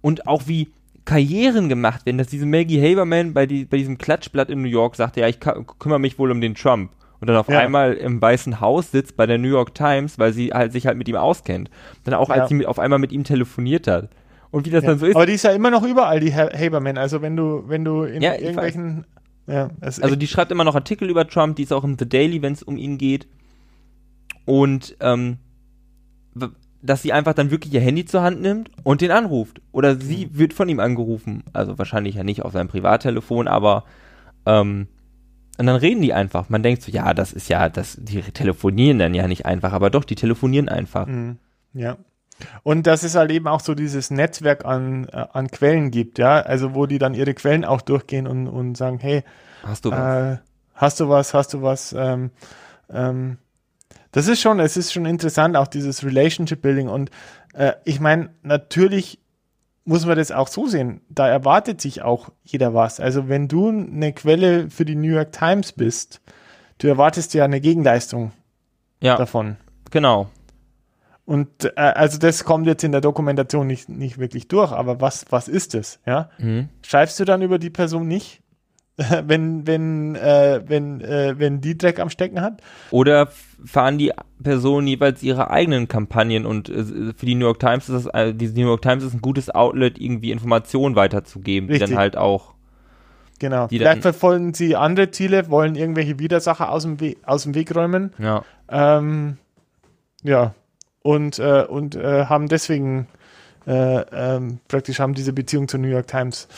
[0.00, 0.72] Und auch wie
[1.04, 4.96] Karrieren gemacht werden, dass diese Maggie Haberman bei, die, bei diesem Klatschblatt in New York
[4.96, 6.92] sagte, ja, ich kümmere mich wohl um den Trump.
[7.20, 7.58] Und dann auf ja.
[7.58, 10.98] einmal im Weißen Haus sitzt bei der New York Times, weil sie halt sich halt
[10.98, 11.70] mit ihm auskennt.
[12.04, 12.48] Dann auch, als ja.
[12.48, 14.10] sie mit, auf einmal mit ihm telefoniert hat.
[14.50, 14.90] Und wie das ja.
[14.90, 15.16] dann so ist.
[15.16, 16.98] Aber die ist ja immer noch überall, die Haberman.
[16.98, 19.06] Also wenn du, wenn du in irgendwelchen
[19.46, 22.40] ja, also die schreibt immer noch Artikel über Trump, die ist auch im The Daily,
[22.42, 23.26] wenn es um ihn geht.
[24.46, 25.38] Und ähm,
[26.82, 29.60] dass sie einfach dann wirklich ihr Handy zur Hand nimmt und den anruft.
[29.72, 30.38] Oder sie mhm.
[30.38, 31.44] wird von ihm angerufen.
[31.52, 33.84] Also wahrscheinlich ja nicht auf seinem Privattelefon, aber
[34.46, 34.88] ähm,
[35.56, 36.48] und dann reden die einfach.
[36.48, 39.88] Man denkt so, ja, das ist ja, das, die telefonieren dann ja nicht einfach, aber
[39.88, 41.06] doch, die telefonieren einfach.
[41.06, 41.38] Mhm.
[41.72, 41.96] Ja.
[42.62, 46.40] Und dass es halt eben auch so dieses Netzwerk an, äh, an Quellen gibt, ja,
[46.40, 49.22] also wo die dann ihre Quellen auch durchgehen und, und sagen, hey,
[49.62, 49.98] hast du was?
[49.98, 50.38] Äh,
[50.74, 51.92] hast du was, hast du was?
[51.92, 52.30] Ähm,
[52.90, 53.38] ähm,
[54.12, 56.88] das ist schon, es ist schon interessant, auch dieses Relationship Building.
[56.88, 57.10] Und
[57.54, 59.18] äh, ich meine, natürlich
[59.84, 61.00] muss man das auch so sehen.
[61.08, 63.00] Da erwartet sich auch jeder was.
[63.00, 66.20] Also wenn du eine Quelle für die New York Times bist,
[66.78, 68.32] du erwartest ja eine Gegenleistung
[69.00, 69.56] ja, davon.
[69.90, 70.30] Genau.
[71.26, 75.24] Und äh, also das kommt jetzt in der Dokumentation nicht, nicht wirklich durch, aber was,
[75.30, 76.00] was ist es?
[76.06, 76.30] Ja?
[76.38, 76.68] Mhm.
[76.84, 78.40] Schreibst du dann über die Person nicht?
[79.24, 82.62] wenn, wenn, äh, wenn, äh, wenn die Dreck am Stecken hat?
[82.92, 83.28] Oder
[83.64, 88.06] fahren die Personen jeweils ihre eigenen Kampagnen und äh, für die New York Times ist
[88.06, 91.88] das, äh, die New York Times ist ein gutes Outlet, irgendwie Informationen weiterzugeben, Richtig.
[91.88, 92.54] die dann halt auch
[93.40, 93.66] Genau.
[93.66, 98.14] Vielleicht verfolgen sie andere Ziele, wollen irgendwelche Widersacher aus dem, We aus dem Weg räumen.
[98.18, 98.44] Ja.
[98.68, 99.38] Ähm,
[100.22, 100.54] ja,
[101.04, 103.08] und, äh, und äh, haben deswegen
[103.66, 106.48] äh, ähm, praktisch haben diese Beziehung zur New York Times.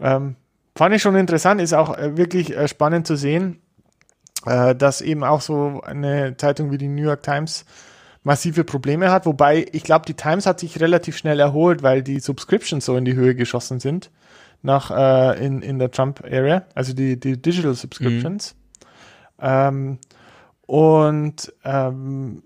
[0.00, 0.34] Ähm,
[0.74, 3.60] fand ich schon interessant, ist auch äh, wirklich äh, spannend zu sehen,
[4.46, 7.64] äh, dass eben auch so eine Zeitung wie die New York Times
[8.24, 12.18] massive Probleme hat, wobei ich glaube, die Times hat sich relativ schnell erholt, weil die
[12.18, 14.10] Subscriptions so in die Höhe geschossen sind
[14.60, 18.56] nach äh, in, in der Trump-Area, also die, die Digital Subscriptions.
[19.38, 19.44] Mhm.
[19.46, 19.98] Ähm,
[20.66, 22.42] und ähm,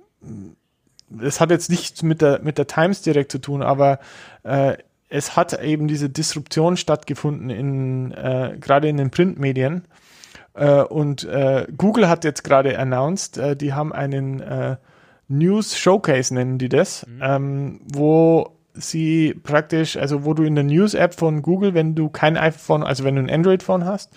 [1.21, 3.99] es hat jetzt nichts mit der, mit der Times direkt zu tun, aber
[4.45, 4.77] äh,
[5.09, 9.85] es hat eben diese Disruption stattgefunden in äh, gerade in den Printmedien.
[10.55, 14.77] Äh, und äh, Google hat jetzt gerade announced, äh, die haben einen äh,
[15.29, 17.21] News Showcase, nennen die das, mhm.
[17.23, 22.39] ähm, wo sie praktisch, also wo du in der News-App von Google, wenn du kein
[22.39, 24.11] iPhone, also wenn du ein Android-Phone hast,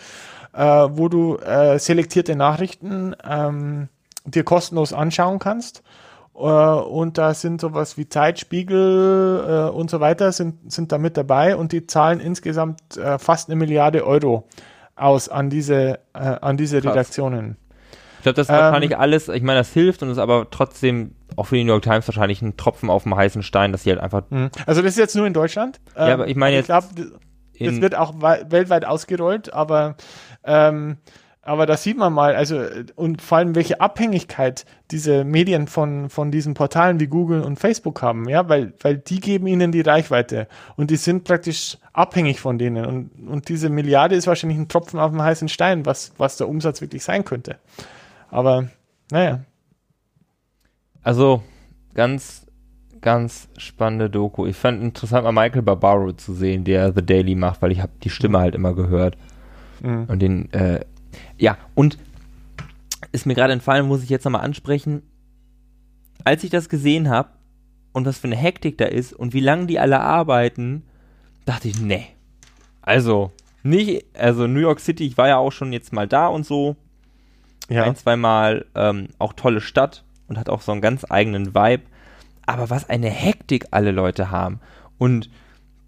[0.54, 1.38] wo du
[1.76, 3.90] selektierte Nachrichten ähm,
[4.24, 5.84] dir kostenlos anschauen kannst
[6.36, 11.56] und da sind sowas wie Zeitspiegel äh, und so weiter sind, sind da mit dabei
[11.56, 14.46] und die zahlen insgesamt äh, fast eine Milliarde Euro
[14.98, 17.56] aus an diese, äh, an diese Redaktionen.
[18.18, 21.16] Ich glaube, das ist ähm, wahrscheinlich alles, ich meine, das hilft und ist aber trotzdem
[21.38, 23.92] auch für die New York Times wahrscheinlich ein Tropfen auf dem heißen Stein, dass sie
[23.92, 24.24] halt einfach.
[24.30, 24.50] Mhm.
[24.66, 25.80] Also das ist jetzt nur in Deutschland.
[25.96, 26.70] Ähm, ja, aber ich meine jetzt.
[26.70, 27.20] Ich glaube,
[27.60, 29.96] das wird auch weltweit ausgerollt, aber
[30.44, 30.98] ähm,
[31.46, 32.60] aber da sieht man mal, also
[32.96, 38.02] und vor allem welche Abhängigkeit diese Medien von, von diesen Portalen wie Google und Facebook
[38.02, 42.58] haben, ja, weil, weil die geben ihnen die Reichweite und die sind praktisch abhängig von
[42.58, 42.84] denen.
[42.86, 46.50] Und, und diese Milliarde ist wahrscheinlich ein Tropfen auf dem heißen Stein, was, was der
[46.50, 47.58] Umsatz wirklich sein könnte.
[48.32, 48.68] Aber
[49.12, 49.42] naja.
[51.04, 51.44] Also,
[51.94, 52.48] ganz,
[53.02, 54.48] ganz spannende Doku.
[54.48, 57.92] Ich fand interessant mal Michael Barbaro zu sehen, der The Daily macht, weil ich habe
[58.04, 59.16] die Stimme halt immer gehört.
[59.84, 60.06] Mhm.
[60.08, 60.80] Und den, äh,
[61.38, 61.98] ja, und
[63.12, 65.04] ist mir gerade entfallen, muss ich jetzt nochmal ansprechen.
[66.24, 67.30] Als ich das gesehen habe
[67.94, 70.84] und was für eine Hektik da ist und wie lange die alle arbeiten,
[71.46, 72.08] dachte ich, nee.
[72.82, 73.32] Also,
[73.64, 76.76] nicht, also New York City, ich war ja auch schon jetzt mal da und so.
[77.70, 77.84] Ja.
[77.84, 81.84] Ein, zwei Mal, ähm, auch tolle Stadt und hat auch so einen ganz eigenen Vibe.
[82.46, 84.60] Aber was eine Hektik alle Leute haben.
[84.98, 85.30] Und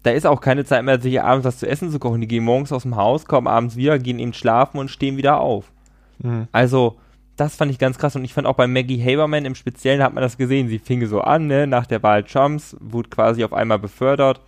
[0.08, 2.22] da ist auch keine Zeit mehr, sich abends was zu essen zu kochen.
[2.22, 5.38] Die gehen morgens aus dem Haus, kommen abends wieder, gehen eben schlafen und stehen wieder
[5.38, 5.70] auf.
[6.18, 6.48] Mhm.
[6.50, 6.96] Also,
[7.36, 10.14] das fand ich ganz krass und ich fand auch bei Maggie Haberman im Speziellen hat
[10.14, 10.68] man das gesehen.
[10.68, 14.40] Sie fing so an, ne, nach der Wahl Trumps, wurde quasi auf einmal befördert.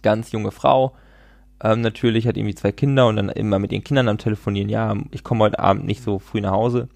[0.00, 0.94] Ganz junge Frau.
[1.62, 4.96] Ähm, natürlich hat irgendwie zwei Kinder und dann immer mit ihren Kindern am Telefonieren, ja,
[5.10, 6.88] ich komme heute Abend nicht so früh nach Hause.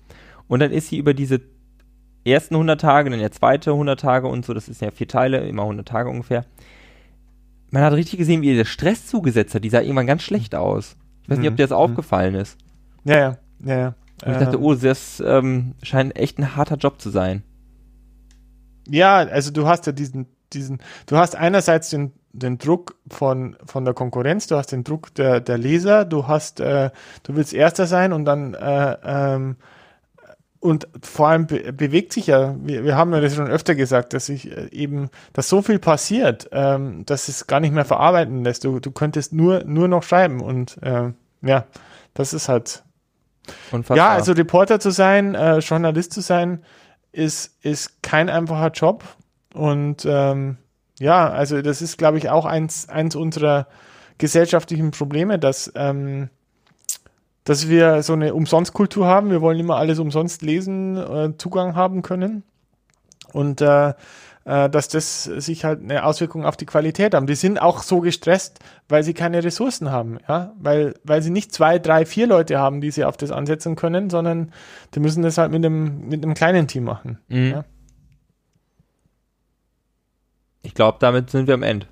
[0.48, 1.42] Und dann ist sie über diese
[2.24, 5.46] ersten 100 Tage, dann der zweite 100 Tage und so, das ist ja vier Teile,
[5.46, 6.46] immer 100 Tage ungefähr.
[7.70, 9.64] Man hat richtig gesehen, wie ihr der Stress zugesetzt hat.
[9.64, 10.96] Die sah irgendwann ganz schlecht aus.
[11.22, 11.56] Ich weiß nicht, ob mhm.
[11.56, 11.76] dir das mhm.
[11.76, 12.58] aufgefallen ist.
[13.04, 13.94] Ja, ja, ja, ja.
[14.24, 14.62] Und ich dachte, ähm.
[14.62, 17.42] oh, das ähm, scheint echt ein harter Job zu sein.
[18.88, 23.84] Ja, also du hast ja diesen, diesen, du hast einerseits den, den Druck von, von
[23.84, 26.90] der Konkurrenz, du hast den Druck der, der Leser, du hast, äh,
[27.22, 29.56] du willst Erster sein und dann, äh, ähm,
[30.60, 34.12] und vor allem be bewegt sich ja, wir, wir haben ja das schon öfter gesagt,
[34.12, 38.44] dass sich äh, eben, dass so viel passiert, ähm, dass es gar nicht mehr verarbeiten
[38.44, 38.64] lässt.
[38.64, 41.64] Du, du könntest nur, nur noch schreiben und äh, ja,
[42.14, 42.84] das ist halt
[43.72, 43.96] Unfassbar.
[43.96, 46.62] Ja, also Reporter zu sein, äh, Journalist zu sein,
[47.12, 49.04] ist, ist kein einfacher Job.
[49.54, 50.58] Und ähm,
[50.98, 53.66] ja, also das ist, glaube ich, auch eins, eins unserer
[54.18, 56.28] gesellschaftlichen Probleme, dass, ähm,
[57.50, 59.32] dass wir so eine Umsonstkultur haben.
[59.32, 62.44] Wir wollen immer alles umsonst lesen, äh, Zugang haben können.
[63.32, 63.88] Und äh,
[64.44, 67.26] äh, dass das sich halt eine Auswirkung auf die Qualität haben.
[67.26, 71.52] Die sind auch so gestresst, weil sie keine Ressourcen haben, ja, weil, weil sie nicht
[71.52, 74.52] zwei, drei, vier Leute haben, die sie auf das ansetzen können, sondern
[74.94, 77.18] die müssen das halt mit einem, mit einem kleinen Team machen.
[77.26, 77.50] Mhm.
[77.50, 77.64] Ja.
[80.62, 81.88] Ich glaube, damit sind wir am Ende.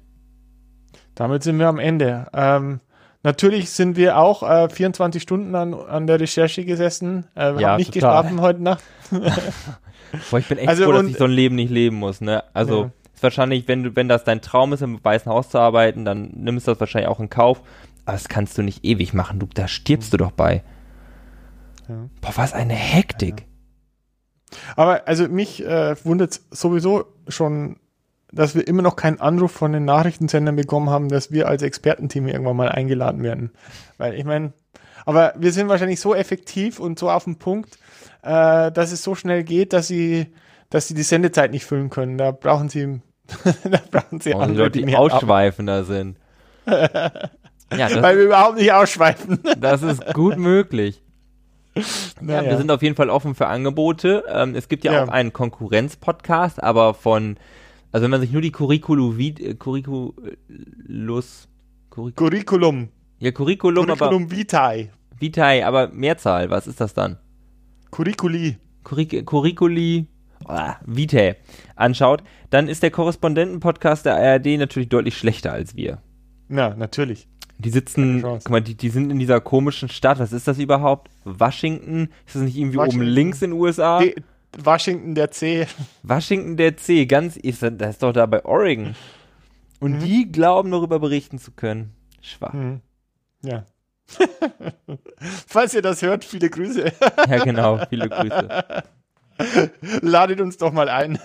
[1.17, 2.29] Damit sind wir am Ende.
[2.33, 2.79] Ähm,
[3.23, 7.27] natürlich sind wir auch äh, 24 Stunden an, an der Recherche gesessen.
[7.35, 8.23] Äh, wir ja, haben nicht total.
[8.23, 8.85] geschlafen heute Nacht.
[10.31, 12.45] Boah, ich bin echt also froh, dass ich so ein Leben nicht leben muss, ne?
[12.55, 12.91] Also, ja.
[13.15, 16.31] ist wahrscheinlich, wenn du, wenn das dein Traum ist, im Weißen Haus zu arbeiten, dann
[16.35, 17.63] nimmst du das wahrscheinlich auch in Kauf.
[18.05, 20.17] Aber das kannst du nicht ewig machen, du, da stirbst mhm.
[20.17, 20.63] du doch bei.
[21.89, 22.09] Ja.
[22.21, 23.41] Boah, was eine Hektik.
[23.41, 23.47] Ja.
[24.77, 27.77] Aber also mich äh, wundert sowieso schon,
[28.33, 32.29] dass wir immer noch keinen Anruf von den Nachrichtensendern bekommen haben, dass wir als Expertenteam
[32.29, 33.53] irgendwann mal eingeladen werden.
[33.97, 34.53] Weil ich meine,
[35.07, 37.79] aber wir sind wahrscheinlich so effektiv und so auf den Punkt,
[38.23, 40.27] äh, dass es so schnell geht, dass sie,
[40.71, 42.19] dass sie die Sendezeit nicht füllen können.
[42.19, 43.01] Da brauchen sie,
[43.65, 45.87] da brauchen sie oh, andere, Leute, die, die ausschweifender ab.
[45.87, 46.19] sind.
[46.67, 49.41] ja, Weil wir überhaupt nicht ausschweifen.
[49.59, 51.03] das ist gut möglich.
[52.21, 52.43] Naja.
[52.43, 54.25] Ja, wir sind auf jeden Fall offen für Angebote.
[54.29, 55.05] Ähm, es gibt ja, ja.
[55.05, 57.39] auch einen Konkurrenz-Podcast, aber von,
[57.93, 61.49] also wenn man sich nur die Curriculu, äh, Curriculus,
[61.91, 62.15] Curriculum.
[62.15, 62.89] Curriculum.
[63.19, 64.31] Ja, Curriculum, Curriculum aber.
[64.31, 64.91] Vitae.
[65.19, 67.19] Vitae, aber Mehrzahl, was ist das dann?
[67.91, 68.57] Curriculi.
[68.85, 70.07] Curric Curriculi
[70.47, 71.37] oh, Vitae
[71.77, 75.99] anschaut, dann ist der Korrespondenten-Podcast der ARD natürlich deutlich schlechter als wir.
[76.49, 77.29] Ja, natürlich.
[77.59, 80.21] Die sitzen, guck mal, die, die sind in dieser komischen Stadt.
[80.21, 81.11] Was ist das überhaupt?
[81.25, 82.09] Washington?
[82.25, 83.99] Ist das nicht irgendwie oben links in den USA?
[84.01, 84.15] Die,
[84.65, 85.67] Washington der C.
[86.03, 88.95] Washington der C, ganz, ist, das ist doch da bei Oregon.
[89.81, 90.01] Und mhm.
[90.01, 91.95] die glauben darüber berichten zu können.
[92.21, 92.53] Schwach.
[92.53, 92.81] Mhm.
[93.43, 93.65] Ja.
[95.47, 96.93] Falls ihr das hört, viele Grüße.
[97.29, 98.65] ja, genau, viele Grüße.
[100.03, 101.19] Ladet uns doch mal ein.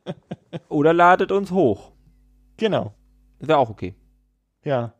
[0.68, 1.92] Oder ladet uns hoch.
[2.56, 2.94] Genau.
[3.40, 3.94] Wäre auch okay.
[4.64, 4.94] Ja.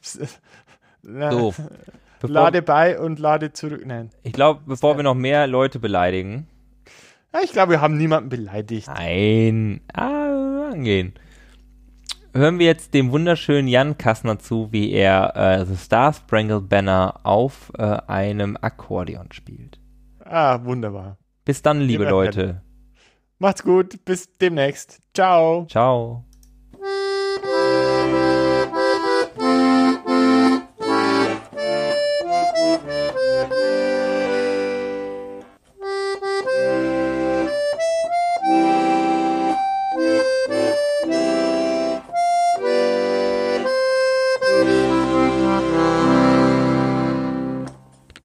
[0.00, 1.54] so.
[2.28, 3.82] Lade bei und lade zurück.
[3.84, 4.10] Nein.
[4.22, 6.46] Ich glaube, bevor wir noch mehr Leute beleidigen.
[7.32, 8.88] Ja, ich glaube, wir haben niemanden beleidigt.
[8.88, 9.80] Nein.
[9.92, 11.14] Ah, angehen
[12.34, 17.20] hören wir jetzt dem wunderschönen Jan Kassner zu, wie er äh, The Star Sprangled Banner
[17.24, 19.78] auf äh, einem Akkordeon spielt.
[20.24, 21.18] Ah, wunderbar.
[21.44, 22.62] Bis dann, liebe Leute.
[23.38, 25.00] Macht's gut, bis demnächst.
[25.14, 25.66] Ciao.
[25.66, 26.24] Ciao.